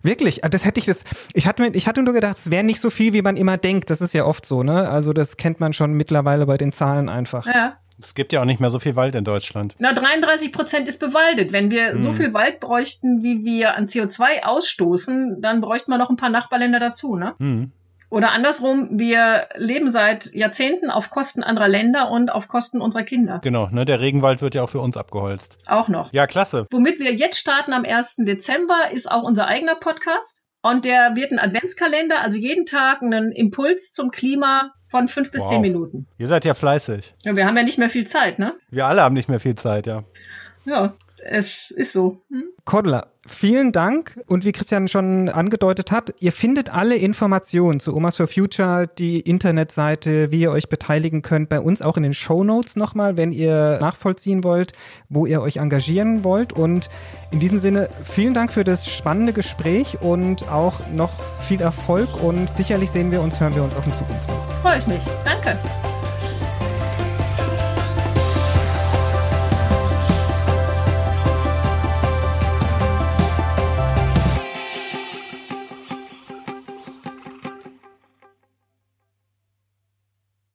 Wirklich, 0.02 0.40
das 0.40 0.64
hätte 0.64 0.80
ich 0.80 0.86
das. 0.86 1.04
Ich 1.32 1.46
hatte, 1.46 1.66
ich 1.66 1.86
hatte 1.86 2.02
nur 2.02 2.14
gedacht, 2.14 2.36
es 2.36 2.50
wäre 2.50 2.64
nicht 2.64 2.80
so 2.80 2.90
viel, 2.90 3.12
wie 3.12 3.22
man 3.22 3.36
immer 3.36 3.56
denkt. 3.56 3.90
Das 3.90 4.00
ist 4.00 4.14
ja 4.14 4.24
oft 4.24 4.44
so, 4.46 4.62
ne? 4.62 4.88
Also 4.88 5.12
das 5.12 5.36
kennt 5.36 5.60
man 5.60 5.72
schon 5.72 5.92
mittlerweile 5.92 6.46
bei 6.46 6.56
den 6.56 6.72
Zahlen 6.72 7.08
einfach. 7.08 7.46
Ja. 7.46 7.76
Es 8.00 8.14
gibt 8.14 8.32
ja 8.32 8.40
auch 8.40 8.44
nicht 8.44 8.58
mehr 8.58 8.70
so 8.70 8.80
viel 8.80 8.96
Wald 8.96 9.14
in 9.14 9.22
Deutschland. 9.22 9.76
Na, 9.78 9.92
33 9.92 10.52
Prozent 10.52 10.88
ist 10.88 10.98
bewaldet. 10.98 11.52
Wenn 11.52 11.70
wir 11.70 11.92
hm. 11.92 12.00
so 12.00 12.14
viel 12.14 12.34
Wald 12.34 12.58
bräuchten, 12.58 13.22
wie 13.22 13.44
wir 13.44 13.76
an 13.76 13.86
CO2 13.86 14.42
ausstoßen, 14.42 15.40
dann 15.40 15.60
bräuchten 15.60 15.92
wir 15.92 15.98
noch 15.98 16.10
ein 16.10 16.16
paar 16.16 16.30
Nachbarländer 16.30 16.80
dazu, 16.80 17.14
ne? 17.14 17.34
Hm. 17.38 17.70
Oder 18.12 18.32
andersrum, 18.32 18.88
wir 18.98 19.48
leben 19.56 19.90
seit 19.90 20.34
Jahrzehnten 20.34 20.90
auf 20.90 21.08
Kosten 21.08 21.42
anderer 21.42 21.68
Länder 21.68 22.10
und 22.10 22.30
auf 22.30 22.46
Kosten 22.46 22.82
unserer 22.82 23.04
Kinder. 23.04 23.40
Genau, 23.42 23.68
ne, 23.72 23.86
der 23.86 24.02
Regenwald 24.02 24.42
wird 24.42 24.54
ja 24.54 24.62
auch 24.62 24.68
für 24.68 24.80
uns 24.80 24.98
abgeholzt. 24.98 25.56
Auch 25.66 25.88
noch. 25.88 26.12
Ja, 26.12 26.26
klasse. 26.26 26.66
Womit 26.70 26.98
wir 26.98 27.14
jetzt 27.14 27.38
starten 27.38 27.72
am 27.72 27.86
1. 27.86 28.16
Dezember 28.18 28.90
ist 28.92 29.10
auch 29.10 29.22
unser 29.22 29.46
eigener 29.46 29.76
Podcast. 29.76 30.42
Und 30.60 30.84
der 30.84 31.16
wird 31.16 31.32
ein 31.32 31.38
Adventskalender, 31.38 32.20
also 32.20 32.36
jeden 32.36 32.66
Tag 32.66 33.00
einen 33.00 33.32
Impuls 33.32 33.92
zum 33.94 34.10
Klima 34.10 34.70
von 34.90 35.08
fünf 35.08 35.30
bis 35.30 35.40
Wow. 35.44 35.48
zehn 35.48 35.60
Minuten. 35.62 36.06
Ihr 36.18 36.28
seid 36.28 36.44
ja 36.44 36.52
fleißig. 36.52 37.14
Ja, 37.20 37.34
wir 37.34 37.46
haben 37.46 37.56
ja 37.56 37.62
nicht 37.62 37.78
mehr 37.78 37.88
viel 37.88 38.06
Zeit, 38.06 38.38
ne? 38.38 38.52
Wir 38.68 38.84
alle 38.86 39.00
haben 39.00 39.14
nicht 39.14 39.30
mehr 39.30 39.40
viel 39.40 39.54
Zeit, 39.54 39.86
ja. 39.86 40.02
Ja, 40.66 40.92
es 41.24 41.70
ist 41.70 41.92
so. 41.92 42.20
Hm? 42.30 42.44
Cordula, 42.64 43.06
vielen 43.26 43.72
Dank. 43.72 44.20
Und 44.26 44.44
wie 44.44 44.52
Christian 44.52 44.88
schon 44.88 45.28
angedeutet 45.28 45.90
hat, 45.90 46.14
ihr 46.20 46.32
findet 46.32 46.72
alle 46.72 46.96
Informationen 46.96 47.80
zu 47.80 47.94
Omas 47.94 48.16
for 48.16 48.26
Future, 48.26 48.86
die 48.86 49.20
Internetseite, 49.20 50.30
wie 50.30 50.42
ihr 50.42 50.50
euch 50.50 50.68
beteiligen 50.68 51.22
könnt, 51.22 51.48
bei 51.48 51.60
uns 51.60 51.82
auch 51.82 51.96
in 51.96 52.02
den 52.02 52.14
Show 52.14 52.44
Notes 52.44 52.76
nochmal, 52.76 53.16
wenn 53.16 53.32
ihr 53.32 53.78
nachvollziehen 53.80 54.44
wollt, 54.44 54.72
wo 55.08 55.26
ihr 55.26 55.40
euch 55.40 55.56
engagieren 55.56 56.24
wollt. 56.24 56.52
Und 56.52 56.88
in 57.30 57.40
diesem 57.40 57.58
Sinne, 57.58 57.88
vielen 58.04 58.34
Dank 58.34 58.52
für 58.52 58.64
das 58.64 58.88
spannende 58.88 59.32
Gespräch 59.32 60.00
und 60.00 60.48
auch 60.48 60.86
noch 60.88 61.12
viel 61.46 61.60
Erfolg. 61.60 62.22
Und 62.22 62.50
sicherlich 62.50 62.90
sehen 62.90 63.10
wir 63.10 63.20
uns, 63.20 63.40
hören 63.40 63.54
wir 63.54 63.62
uns 63.62 63.76
auch 63.76 63.86
in 63.86 63.92
Zukunft. 63.92 64.28
Freue 64.62 64.78
ich 64.78 64.86
mich. 64.86 65.02
Danke. 65.24 65.58